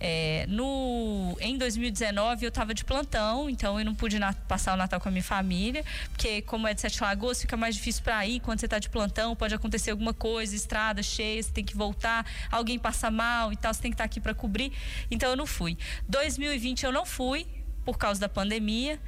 é, 0.05 0.45
no, 0.49 1.37
em 1.39 1.57
2019 1.57 2.43
eu 2.45 2.49
estava 2.49 2.73
de 2.73 2.83
plantão, 2.83 3.49
então 3.49 3.79
eu 3.79 3.85
não 3.85 3.95
pude 3.95 4.19
na- 4.19 4.33
passar 4.33 4.73
o 4.73 4.77
Natal 4.77 4.99
com 4.99 5.07
a 5.07 5.11
minha 5.11 5.23
família, 5.23 5.81
porque 6.09 6.41
como 6.41 6.67
é 6.67 6.73
de 6.73 6.81
Sete 6.81 7.01
Lagoas, 7.01 7.39
fica 7.39 7.55
mais 7.55 7.75
difícil 7.75 8.03
para 8.03 8.27
ir 8.27 8.41
quando 8.41 8.59
você 8.59 8.65
está 8.65 8.79
de 8.79 8.89
plantão, 8.89 9.33
pode 9.33 9.55
acontecer 9.55 9.91
alguma 9.91 10.13
coisa, 10.13 10.53
estrada 10.53 11.01
cheia, 11.01 11.41
você 11.41 11.51
tem 11.51 11.63
que 11.63 11.77
voltar, 11.77 12.25
alguém 12.51 12.77
passa 12.77 13.09
mal 13.09 13.53
e 13.53 13.55
tal, 13.55 13.73
você 13.73 13.81
tem 13.81 13.91
que 13.91 13.95
estar 13.95 14.03
aqui 14.03 14.19
para 14.19 14.33
cobrir. 14.33 14.73
Então 15.09 15.29
eu 15.29 15.37
não 15.37 15.45
fui. 15.45 15.77
2020 16.09 16.83
eu 16.83 16.91
não 16.91 17.05
fui 17.05 17.47
por 17.85 17.97
causa 17.97 18.19
da 18.19 18.27
pandemia. 18.27 18.99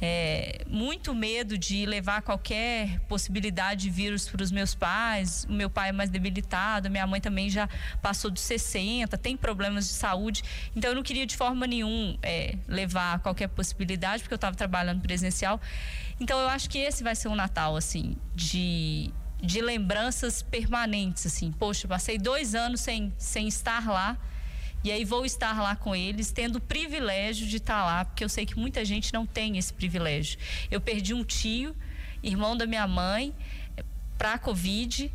É, 0.00 0.64
muito 0.68 1.12
medo 1.12 1.58
de 1.58 1.84
levar 1.84 2.22
qualquer 2.22 3.00
possibilidade 3.00 3.82
de 3.82 3.90
vírus 3.90 4.28
para 4.28 4.42
os 4.42 4.50
meus 4.52 4.74
pais. 4.74 5.44
O 5.48 5.52
meu 5.52 5.68
pai 5.68 5.88
é 5.88 5.92
mais 5.92 6.08
debilitado, 6.08 6.88
minha 6.88 7.06
mãe 7.06 7.20
também 7.20 7.50
já 7.50 7.68
passou 8.00 8.30
dos 8.30 8.42
60, 8.42 9.18
tem 9.18 9.36
problemas 9.36 9.88
de 9.88 9.94
saúde. 9.94 10.42
Então 10.74 10.90
eu 10.90 10.94
não 10.94 11.02
queria 11.02 11.26
de 11.26 11.36
forma 11.36 11.66
nenhuma 11.66 12.16
é, 12.22 12.56
levar 12.68 13.18
qualquer 13.20 13.48
possibilidade, 13.48 14.22
porque 14.22 14.34
eu 14.34 14.36
estava 14.36 14.56
trabalhando 14.56 15.00
presencial. 15.00 15.60
Então 16.20 16.38
eu 16.38 16.48
acho 16.48 16.70
que 16.70 16.78
esse 16.78 17.02
vai 17.02 17.14
ser 17.14 17.28
um 17.28 17.34
Natal, 17.34 17.76
assim, 17.76 18.16
de, 18.34 19.12
de 19.40 19.60
lembranças 19.60 20.42
permanentes, 20.42 21.26
assim. 21.26 21.52
Poxa, 21.52 21.88
passei 21.88 22.18
dois 22.18 22.54
anos 22.54 22.80
sem, 22.80 23.12
sem 23.18 23.48
estar 23.48 23.88
lá. 23.88 24.16
E 24.84 24.92
aí 24.92 25.04
vou 25.04 25.24
estar 25.24 25.60
lá 25.60 25.74
com 25.74 25.94
eles, 25.94 26.30
tendo 26.30 26.56
o 26.56 26.60
privilégio 26.60 27.46
de 27.46 27.56
estar 27.56 27.84
lá, 27.84 28.04
porque 28.04 28.22
eu 28.22 28.28
sei 28.28 28.46
que 28.46 28.56
muita 28.56 28.84
gente 28.84 29.12
não 29.12 29.26
tem 29.26 29.58
esse 29.58 29.72
privilégio. 29.72 30.38
Eu 30.70 30.80
perdi 30.80 31.12
um 31.12 31.24
tio, 31.24 31.74
irmão 32.22 32.56
da 32.56 32.66
minha 32.66 32.86
mãe, 32.86 33.34
para 34.16 34.34
a 34.34 34.38
Covid. 34.38 35.12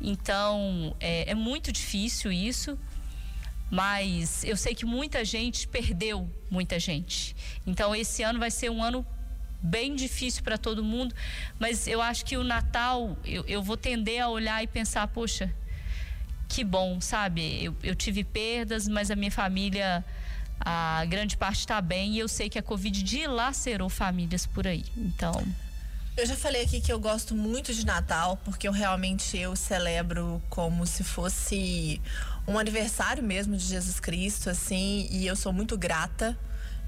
Então 0.00 0.96
é, 1.00 1.30
é 1.30 1.34
muito 1.34 1.72
difícil 1.72 2.32
isso. 2.32 2.78
Mas 3.70 4.42
eu 4.42 4.56
sei 4.56 4.74
que 4.74 4.84
muita 4.84 5.24
gente 5.24 5.68
perdeu 5.68 6.28
muita 6.50 6.78
gente. 6.78 7.36
Então 7.64 7.94
esse 7.94 8.22
ano 8.22 8.38
vai 8.38 8.50
ser 8.50 8.68
um 8.68 8.82
ano 8.82 9.06
bem 9.62 9.94
difícil 9.94 10.42
para 10.42 10.58
todo 10.58 10.82
mundo. 10.82 11.14
Mas 11.58 11.86
eu 11.86 12.02
acho 12.02 12.24
que 12.24 12.36
o 12.36 12.42
Natal 12.42 13.16
eu, 13.24 13.44
eu 13.46 13.62
vou 13.62 13.76
tender 13.76 14.20
a 14.20 14.28
olhar 14.28 14.62
e 14.62 14.66
pensar, 14.66 15.06
poxa, 15.08 15.54
que 16.50 16.64
bom, 16.64 17.00
sabe? 17.00 17.64
Eu, 17.64 17.76
eu 17.82 17.94
tive 17.94 18.24
perdas, 18.24 18.88
mas 18.88 19.08
a 19.10 19.16
minha 19.16 19.30
família, 19.30 20.04
a 20.60 21.04
grande 21.06 21.36
parte 21.36 21.60
está 21.60 21.80
bem 21.80 22.14
e 22.14 22.18
eu 22.18 22.28
sei 22.28 22.50
que 22.50 22.58
a 22.58 22.62
Covid 22.62 23.02
dilacerou 23.02 23.88
famílias 23.88 24.46
por 24.46 24.66
aí. 24.66 24.84
Então, 24.96 25.32
Eu 26.16 26.26
já 26.26 26.36
falei 26.36 26.62
aqui 26.62 26.80
que 26.80 26.92
eu 26.92 26.98
gosto 26.98 27.34
muito 27.36 27.72
de 27.72 27.86
Natal, 27.86 28.36
porque 28.44 28.66
eu 28.66 28.72
realmente 28.72 29.38
eu 29.38 29.54
celebro 29.54 30.42
como 30.50 30.84
se 30.86 31.04
fosse 31.04 32.02
um 32.46 32.58
aniversário 32.58 33.22
mesmo 33.22 33.56
de 33.56 33.64
Jesus 33.64 34.00
Cristo, 34.00 34.50
assim, 34.50 35.08
e 35.10 35.26
eu 35.26 35.36
sou 35.36 35.52
muito 35.52 35.78
grata 35.78 36.36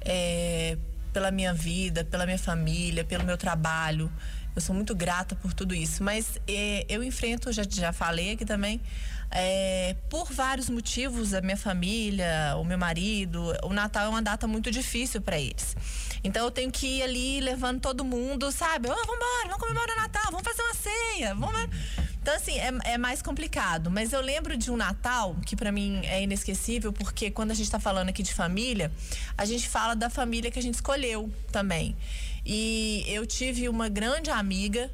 é, 0.01 0.77
pela 1.13 1.31
minha 1.31 1.55
vida, 1.55 2.05
pela 2.05 2.27
minha 2.27 2.39
família, 2.39 3.05
pelo 3.05 3.25
meu 3.25 3.39
trabalho. 3.39 4.11
Eu 4.55 4.61
sou 4.61 4.75
muito 4.75 4.95
grata 4.95 5.35
por 5.37 5.53
tudo 5.53 5.75
isso. 5.75 6.03
Mas 6.03 6.39
é, 6.47 6.85
eu 6.89 7.03
enfrento, 7.03 7.53
já, 7.53 7.63
já 7.69 7.93
falei 7.93 8.33
aqui 8.33 8.45
também, 8.45 8.81
é, 9.31 9.97
por 10.11 10.31
vários 10.31 10.69
motivos, 10.69 11.33
a 11.33 11.41
minha 11.41 11.57
família, 11.57 12.55
o 12.59 12.65
meu 12.65 12.77
marido, 12.77 13.55
o 13.63 13.73
Natal 13.73 14.07
é 14.07 14.09
uma 14.09 14.21
data 14.21 14.47
muito 14.47 14.71
difícil 14.71 15.23
para 15.23 15.41
eles. 15.41 15.75
Então 16.23 16.45
eu 16.45 16.51
tenho 16.51 16.71
que 16.71 16.99
ir 16.99 17.03
ali 17.03 17.41
levando 17.41 17.81
todo 17.81 18.05
mundo, 18.05 18.53
sabe? 18.53 18.89
Oh, 18.89 18.95
vamos 18.95 19.17
embora, 19.17 19.43
vamos 19.45 19.57
comemorar 19.57 19.97
o 19.97 20.01
Natal, 20.01 20.31
vamos 20.31 20.43
fazer 20.47 20.63
uma 20.63 20.75
ceia, 20.75 21.35
vamos. 21.35 21.71
Então, 22.21 22.35
assim, 22.37 22.57
é, 22.57 22.93
é 22.93 22.99
mais 22.99 23.21
complicado. 23.21 23.91
Mas 23.91 24.13
eu 24.13 24.21
lembro 24.21 24.57
de 24.57 24.71
um 24.71 24.77
Natal 24.77 25.35
que 25.45 25.57
para 25.57 25.73
mim 25.73 26.03
é 26.05 26.23
inesquecível, 26.23 26.93
porque 26.93 27.31
quando 27.31 27.51
a 27.51 27.55
gente 27.55 27.69
tá 27.69 27.81
falando 27.81 28.11
aqui 28.11 28.23
de 28.23 28.33
família, 28.33 28.93
a 29.37 29.45
gente 29.45 29.69
fala 29.69 29.97
da 29.97 30.09
família 30.09 30.51
que 30.51 30.59
a 30.59 30.63
gente 30.63 30.75
escolheu 30.75 31.33
também. 31.51 31.97
E 32.45 33.05
eu 33.07 33.27
tive 33.27 33.69
uma 33.69 33.89
grande 33.89 34.31
amiga 34.31 34.91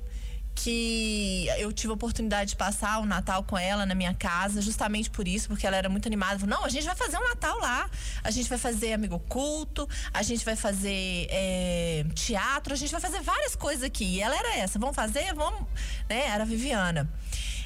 que 0.54 1.46
eu 1.58 1.72
tive 1.72 1.92
a 1.92 1.94
oportunidade 1.94 2.50
de 2.50 2.56
passar 2.56 2.98
o 2.98 3.06
Natal 3.06 3.44
com 3.44 3.56
ela 3.56 3.86
na 3.86 3.94
minha 3.94 4.12
casa, 4.12 4.60
justamente 4.60 5.08
por 5.08 5.28
isso, 5.28 5.48
porque 5.48 5.64
ela 5.64 5.76
era 5.76 5.88
muito 5.88 6.06
animada. 6.06 6.38
Falou, 6.38 6.56
não, 6.56 6.64
a 6.64 6.68
gente 6.68 6.84
vai 6.84 6.96
fazer 6.96 7.16
um 7.16 7.28
Natal 7.28 7.58
lá. 7.60 7.88
A 8.24 8.30
gente 8.30 8.48
vai 8.48 8.58
fazer 8.58 8.92
amigo 8.92 9.14
oculto, 9.14 9.88
a 10.12 10.22
gente 10.22 10.44
vai 10.44 10.56
fazer 10.56 11.28
é, 11.30 12.04
teatro, 12.14 12.72
a 12.72 12.76
gente 12.76 12.90
vai 12.90 13.00
fazer 13.00 13.20
várias 13.20 13.54
coisas 13.54 13.84
aqui. 13.84 14.04
E 14.04 14.20
ela 14.20 14.36
era 14.36 14.56
essa, 14.56 14.78
vamos 14.78 14.96
fazer, 14.96 15.32
vamos. 15.32 15.60
Né? 16.08 16.26
Era 16.26 16.42
a 16.42 16.46
Viviana. 16.46 17.08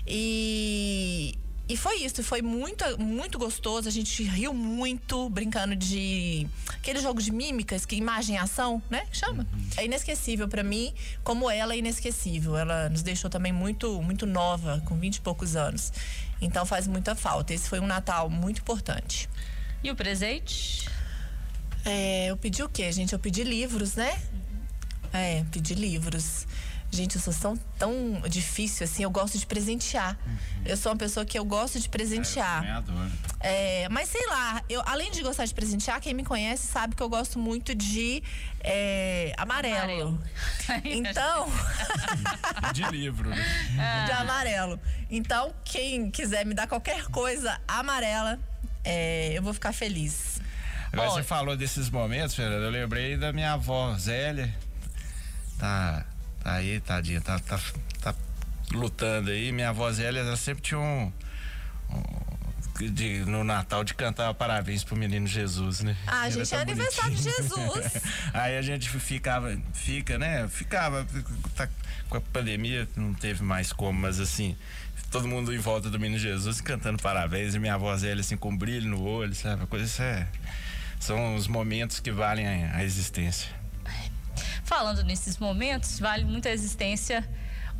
E 0.06 1.38
e 1.68 1.76
foi 1.76 2.00
isso, 2.00 2.22
foi 2.24 2.42
muito, 2.42 2.84
muito 3.00 3.38
gostoso. 3.38 3.88
A 3.88 3.92
gente 3.92 4.22
riu 4.24 4.52
muito, 4.52 5.30
brincando 5.30 5.76
de 5.76 6.46
aquele 6.68 7.00
jogo 7.00 7.22
de 7.22 7.30
mímicas, 7.30 7.86
que 7.86 7.94
imagem 7.94 8.34
e 8.34 8.38
ação, 8.38 8.82
né? 8.90 9.06
Chama. 9.12 9.46
Uhum. 9.52 9.66
É 9.76 9.84
inesquecível 9.84 10.48
para 10.48 10.62
mim, 10.62 10.92
como 11.22 11.50
ela 11.50 11.72
é 11.74 11.78
inesquecível. 11.78 12.56
Ela 12.56 12.88
nos 12.88 13.02
deixou 13.02 13.30
também 13.30 13.52
muito, 13.52 14.02
muito 14.02 14.26
nova, 14.26 14.82
com 14.84 14.96
20 14.96 15.16
e 15.16 15.20
poucos 15.20 15.54
anos. 15.54 15.92
Então 16.40 16.66
faz 16.66 16.88
muita 16.88 17.14
falta. 17.14 17.54
Esse 17.54 17.68
foi 17.68 17.78
um 17.78 17.86
Natal 17.86 18.28
muito 18.28 18.60
importante. 18.60 19.28
E 19.82 19.90
o 19.90 19.96
presente? 19.96 20.88
É, 21.84 22.26
eu 22.26 22.36
pedi 22.36 22.62
o 22.62 22.68
quê, 22.68 22.90
gente? 22.90 23.12
Eu 23.12 23.18
pedi 23.18 23.44
livros, 23.44 23.94
né? 23.94 24.20
É, 25.12 25.44
pedi 25.50 25.74
livros. 25.74 26.46
Gente, 26.94 27.16
eu 27.16 27.22
sou 27.22 27.32
tão, 27.32 27.56
tão 27.78 28.20
difícil 28.28 28.84
assim, 28.84 29.02
eu 29.02 29.08
gosto 29.08 29.38
de 29.38 29.46
presentear. 29.46 30.14
Uhum. 30.26 30.36
Eu 30.66 30.76
sou 30.76 30.92
uma 30.92 30.98
pessoa 30.98 31.24
que 31.24 31.38
eu 31.38 31.44
gosto 31.44 31.80
de 31.80 31.88
presentear. 31.88 32.62
É, 32.62 32.76
eu 32.76 33.84
é, 33.84 33.88
mas 33.88 34.10
sei 34.10 34.26
lá, 34.26 34.62
eu, 34.68 34.82
além 34.84 35.10
de 35.10 35.22
gostar 35.22 35.46
de 35.46 35.54
presentear, 35.54 35.98
quem 36.02 36.12
me 36.12 36.22
conhece 36.22 36.66
sabe 36.66 36.94
que 36.94 37.02
eu 37.02 37.08
gosto 37.08 37.38
muito 37.38 37.74
de 37.74 38.22
é, 38.60 39.32
amarelo. 39.38 39.78
amarelo. 39.78 40.22
Então. 40.84 41.48
de 42.74 42.82
livro, 42.90 43.30
né? 43.30 43.42
É. 43.80 44.04
De 44.04 44.12
amarelo. 44.12 44.78
Então, 45.10 45.54
quem 45.64 46.10
quiser 46.10 46.44
me 46.44 46.52
dar 46.52 46.66
qualquer 46.66 47.06
coisa 47.06 47.58
amarela, 47.66 48.38
é, 48.84 49.32
eu 49.32 49.42
vou 49.42 49.54
ficar 49.54 49.72
feliz. 49.72 50.42
Agora 50.92 51.08
você 51.08 51.22
falou 51.22 51.56
desses 51.56 51.88
momentos, 51.88 52.34
Fernanda, 52.34 52.66
eu 52.66 52.70
lembrei 52.70 53.16
da 53.16 53.32
minha 53.32 53.54
avó 53.54 53.96
Zélia. 53.96 54.54
Tá 55.58 56.04
Tá 56.42 56.54
aí, 56.54 56.80
tadinha, 56.80 57.20
tá, 57.20 57.38
tá, 57.38 57.60
tá 58.00 58.14
lutando 58.72 59.30
aí. 59.30 59.52
Minha 59.52 59.68
avó 59.68 59.90
Zélia, 59.92 60.20
ela 60.20 60.36
sempre 60.36 60.62
tinha 60.62 60.80
um, 60.80 61.12
um 61.90 62.32
de, 62.90 63.20
no 63.26 63.44
Natal 63.44 63.84
de 63.84 63.94
cantar 63.94 64.32
parabéns 64.34 64.82
pro 64.82 64.96
menino 64.96 65.26
Jesus, 65.26 65.80
né? 65.80 65.96
Ah, 66.06 66.28
gente, 66.28 66.48
tá 66.48 66.58
é 66.58 66.62
aniversário 66.62 67.14
de 67.14 67.22
Jesus. 67.22 68.02
Aí 68.32 68.56
a 68.56 68.62
gente 68.62 68.88
ficava, 68.88 69.56
fica, 69.72 70.18
né? 70.18 70.48
Ficava, 70.48 71.06
tá, 71.54 71.68
com 72.08 72.16
a 72.16 72.20
pandemia 72.20 72.88
não 72.96 73.14
teve 73.14 73.42
mais 73.42 73.72
como, 73.72 74.00
mas 74.00 74.18
assim, 74.18 74.56
todo 75.10 75.28
mundo 75.28 75.54
em 75.54 75.58
volta 75.58 75.90
do 75.90 76.00
menino 76.00 76.18
Jesus 76.18 76.60
cantando 76.60 77.00
parabéns 77.00 77.54
e 77.54 77.58
minha 77.58 77.74
avó 77.74 77.94
Zélia 77.96 78.20
assim 78.20 78.36
com 78.36 78.50
um 78.50 78.56
brilho 78.56 78.88
no 78.88 79.02
olho, 79.02 79.34
sabe? 79.34 79.66
Coisa 79.66 79.84
isso 79.84 80.02
é, 80.02 80.26
são 80.98 81.36
os 81.36 81.46
momentos 81.46 82.00
que 82.00 82.10
valem 82.10 82.46
a, 82.46 82.76
a 82.78 82.84
existência. 82.84 83.61
Falando 84.64 85.02
nesses 85.02 85.38
momentos, 85.38 85.98
vale 85.98 86.24
muito 86.24 86.48
a 86.48 86.50
existência 86.50 87.28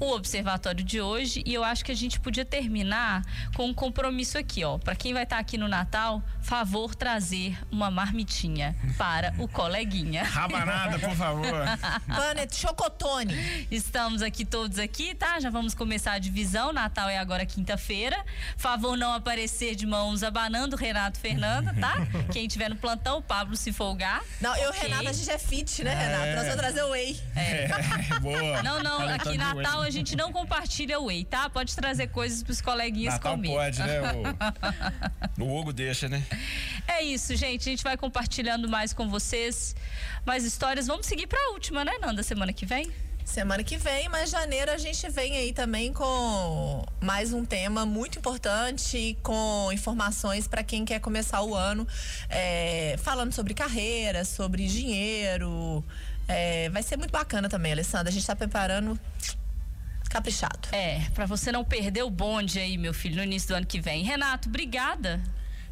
o 0.01 0.15
observatório 0.15 0.85
de 0.85 1.01
hoje 1.01 1.43
e 1.47 1.55
eu 1.55 1.63
acho 1.63 1.85
que 1.85 1.93
a 1.93 1.95
gente 1.95 2.19
podia 2.19 2.45
terminar 2.45 3.23
com 3.55 3.67
um 3.67 3.75
compromisso 3.75 4.37
aqui, 4.37 4.65
ó. 4.65 4.79
Para 4.79 4.97
quem 4.97 5.13
vai 5.13 5.23
estar 5.23 5.37
tá 5.37 5.41
aqui 5.41 5.57
no 5.57 5.69
Natal, 5.69 6.23
favor 6.43 6.95
trazer 6.95 7.57
uma 7.71 7.91
marmitinha 7.91 8.77
para 8.99 9.33
o 9.39 9.49
coleguinha. 9.49 10.25
Rabanada, 10.29 10.99
por 10.99 11.15
favor. 11.17 11.65
Panet 12.07 12.55
chocotone. 12.57 13.67
Estamos 13.71 14.23
aqui 14.23 14.45
todos 14.45 14.79
aqui, 14.79 15.15
tá? 15.15 15.41
Já 15.41 15.51
vamos 15.51 15.75
começar 15.75 16.13
a 16.13 16.19
divisão. 16.19 16.73
Natal 16.73 17.09
é 17.09 17.19
agora 17.19 17.47
quinta-feira. 17.47 18.23
Favor 18.57 18.97
não 18.97 19.13
aparecer 19.15 19.75
de 19.75 19.87
mãos 19.87 20.23
abanando 20.23 20.77
Renato 20.77 21.19
Fernanda, 21.19 21.75
tá? 21.81 21.95
Quem 22.33 22.49
tiver 22.49 22.69
no 22.69 22.77
plantão, 22.77 23.19
o 23.19 23.23
Pablo 23.23 23.57
se 23.57 23.73
folgar. 23.73 24.23
Não, 24.41 24.55
eu, 24.57 24.71
okay. 24.71 24.83
Renato, 24.83 25.09
a 25.09 25.13
gente 25.13 25.31
é 25.31 25.39
fit, 25.39 25.85
né, 25.85 25.95
Renato? 25.95 26.25
É. 26.25 26.35
Nós 26.35 26.45
vamos 26.45 26.61
trazer 26.61 26.83
o 26.83 26.91
whey. 26.91 27.21
É. 27.37 27.65
é. 27.65 28.21
Boa. 28.21 28.63
Não, 28.63 28.83
não, 28.83 29.09
aqui 29.09 29.39
Natal 29.39 29.83
a 29.83 29.91
gente 29.91 30.17
não 30.17 30.33
compartilha 30.33 30.99
o 30.99 31.07
whey, 31.07 31.25
tá? 31.25 31.49
Pode 31.49 31.75
trazer 31.75 32.09
coisas 32.09 32.43
pros 32.43 32.61
coleguinhas 32.61 33.15
Natal 33.15 33.33
comer. 33.33 33.49
pode, 33.49 33.79
né? 33.79 34.01
O, 35.39 35.43
o 35.45 35.59
Hugo 35.61 35.73
deixa, 35.73 36.09
né? 36.09 36.23
É 36.87 37.03
isso, 37.03 37.35
gente. 37.37 37.69
A 37.69 37.73
gente 37.73 37.85
vai 37.85 37.97
compartilhando 37.97 38.69
mais 38.69 38.93
com 38.93 39.09
vocês 39.09 39.75
mais 40.25 40.45
histórias. 40.45 40.87
Vamos 40.87 41.07
seguir 41.07 41.27
para 41.27 41.39
a 41.41 41.53
última, 41.53 41.85
né, 41.85 41.93
Nanda, 42.01 42.23
semana 42.23 42.53
que 42.53 42.67
vem? 42.67 42.91
Semana 43.25 43.63
que 43.63 43.77
vem, 43.77 44.09
mas 44.09 44.31
janeiro 44.31 44.71
a 44.71 44.77
gente 44.77 45.09
vem 45.09 45.37
aí 45.37 45.53
também 45.53 45.93
com 45.93 46.85
mais 47.01 47.33
um 47.33 47.45
tema 47.45 47.87
muito 47.87 48.19
importante, 48.19 49.17
com 49.23 49.71
informações 49.73 50.49
para 50.49 50.65
quem 50.65 50.85
quer 50.85 50.99
começar 50.99 51.41
o 51.43 51.55
ano, 51.55 51.87
é, 52.29 52.97
falando 52.99 53.33
sobre 53.33 53.55
carreira, 53.55 54.25
sobre 54.25 54.67
dinheiro. 54.67 55.85
É, 56.27 56.69
vai 56.71 56.83
ser 56.83 56.97
muito 56.97 57.13
bacana 57.13 57.49
também, 57.49 57.73
Alessandra. 57.73 58.09
A 58.09 58.13
gente 58.13 58.23
está 58.23 58.35
preparando 58.35 58.99
caprichado. 60.11 60.69
É, 60.73 61.01
para 61.15 61.25
você 61.25 61.51
não 61.51 61.65
perder 61.65 62.03
o 62.03 62.11
bonde 62.11 62.59
aí, 62.59 62.77
meu 62.77 62.93
filho, 62.93 63.17
no 63.17 63.23
início 63.23 63.49
do 63.49 63.55
ano 63.55 63.67
que 63.67 63.81
vem. 63.81 64.03
Renato, 64.03 64.49
obrigada. 64.49 65.23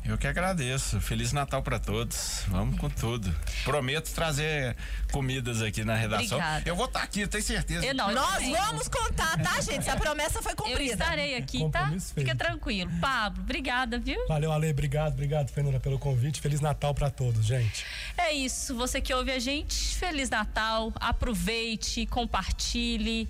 Eu 0.05 0.19
que 0.19 0.27
agradeço. 0.27 1.01
Feliz 1.01 1.33
Natal 1.33 1.63
para 1.63 1.79
todos. 1.79 2.43
Vamos 2.49 2.79
com 2.79 2.89
tudo. 2.89 3.35
Prometo 3.65 4.13
trazer 4.13 4.77
comidas 5.13 5.63
aqui 5.63 5.85
na 5.85 5.95
redação. 5.95 6.39
Obrigada. 6.39 6.69
Eu 6.69 6.75
vou 6.75 6.87
estar 6.87 7.01
tá 7.01 7.05
aqui, 7.05 7.27
tenho 7.27 7.45
certeza. 7.45 7.85
Eu 7.85 7.95
não, 7.95 8.11
Nós 8.13 8.49
vamos 8.49 8.89
contar, 8.89 9.39
tá, 9.39 9.61
gente? 9.61 9.85
Se 9.85 9.91
a 9.91 9.97
promessa 9.97 10.43
foi 10.43 10.55
cumprida. 10.55 10.83
Eu 10.83 10.93
estarei 10.93 11.37
aqui, 11.37 11.69
tá? 11.71 11.93
Fica 12.15 12.35
tranquilo. 12.35 12.91
Pablo, 13.01 13.43
obrigada, 13.43 13.99
viu? 13.99 14.27
Valeu, 14.27 14.53
Ale. 14.53 14.71
Obrigado, 14.71 15.13
obrigado, 15.13 15.51
Fernanda, 15.51 15.79
pelo 15.79 15.99
convite. 15.99 16.41
Feliz 16.41 16.61
Natal 16.61 16.95
para 16.95 17.11
todos, 17.11 17.45
gente. 17.45 17.85
É 18.17 18.33
isso. 18.33 18.75
Você 18.75 19.01
que 19.01 19.13
ouve 19.13 19.31
a 19.31 19.39
gente, 19.39 19.97
Feliz 19.97 20.31
Natal. 20.31 20.93
Aproveite, 20.97 22.07
compartilhe. 22.07 23.29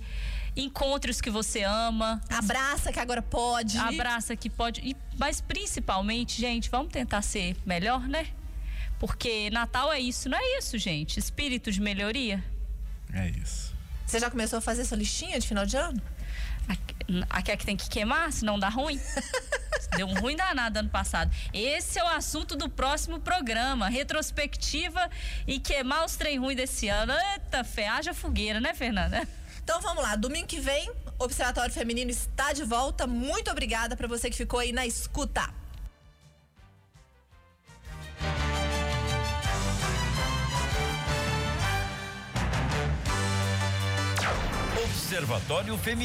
Encontre 0.55 1.09
os 1.09 1.21
que 1.21 1.29
você 1.29 1.63
ama. 1.63 2.21
Abraça 2.29 2.91
que 2.91 2.99
agora 2.99 3.21
pode. 3.21 3.77
Abraça 3.77 4.35
que 4.35 4.49
pode. 4.49 4.81
E, 4.81 4.95
mas 5.21 5.39
principalmente, 5.39 6.41
gente, 6.41 6.67
vamos 6.67 6.91
tentar 6.91 7.21
ser 7.21 7.55
melhor, 7.63 8.01
né? 8.07 8.29
Porque 8.97 9.51
Natal 9.51 9.93
é 9.93 9.99
isso, 9.99 10.27
não 10.27 10.35
é 10.35 10.57
isso, 10.57 10.79
gente? 10.79 11.19
Espírito 11.19 11.71
de 11.71 11.79
melhoria. 11.79 12.43
É 13.13 13.29
isso. 13.29 13.71
Você 14.03 14.17
já 14.17 14.31
começou 14.31 14.57
a 14.57 14.61
fazer 14.61 14.83
sua 14.83 14.97
listinha 14.97 15.39
de 15.39 15.47
final 15.47 15.63
de 15.63 15.77
ano? 15.77 16.01
Aqui 17.29 17.51
é 17.51 17.57
que 17.57 17.63
tem 17.63 17.77
que 17.77 17.87
queimar, 17.87 18.31
senão 18.31 18.57
dá 18.57 18.67
ruim. 18.67 18.99
Deu 19.95 20.07
um 20.07 20.19
ruim 20.19 20.35
danado 20.35 20.79
ano 20.79 20.89
passado. 20.89 21.31
Esse 21.53 21.99
é 21.99 22.03
o 22.03 22.07
assunto 22.07 22.55
do 22.55 22.67
próximo 22.67 23.19
programa. 23.19 23.89
Retrospectiva 23.89 25.07
e 25.45 25.59
queimar 25.59 26.03
os 26.03 26.15
trem 26.15 26.39
ruins 26.39 26.55
desse 26.55 26.87
ano. 26.87 27.13
Eita, 27.33 27.63
fé, 27.63 27.89
haja 27.89 28.11
fogueira, 28.11 28.59
né, 28.59 28.73
Fernanda? 28.73 29.27
Então 29.63 29.79
vamos 29.81 30.01
lá, 30.01 30.15
domingo 30.15 30.47
que 30.47 30.59
vem, 30.59 30.91
Observatório 31.23 31.71
Feminino 31.71 32.09
está 32.09 32.51
de 32.51 32.63
volta. 32.63 33.05
Muito 33.05 33.51
obrigada 33.51 33.95
para 33.95 34.07
você 34.07 34.27
que 34.27 34.35
ficou 34.35 34.59
aí 34.59 34.71
na 34.71 34.87
escuta. 34.87 35.53
Observatório 44.83 45.77
Feminino. 45.77 45.99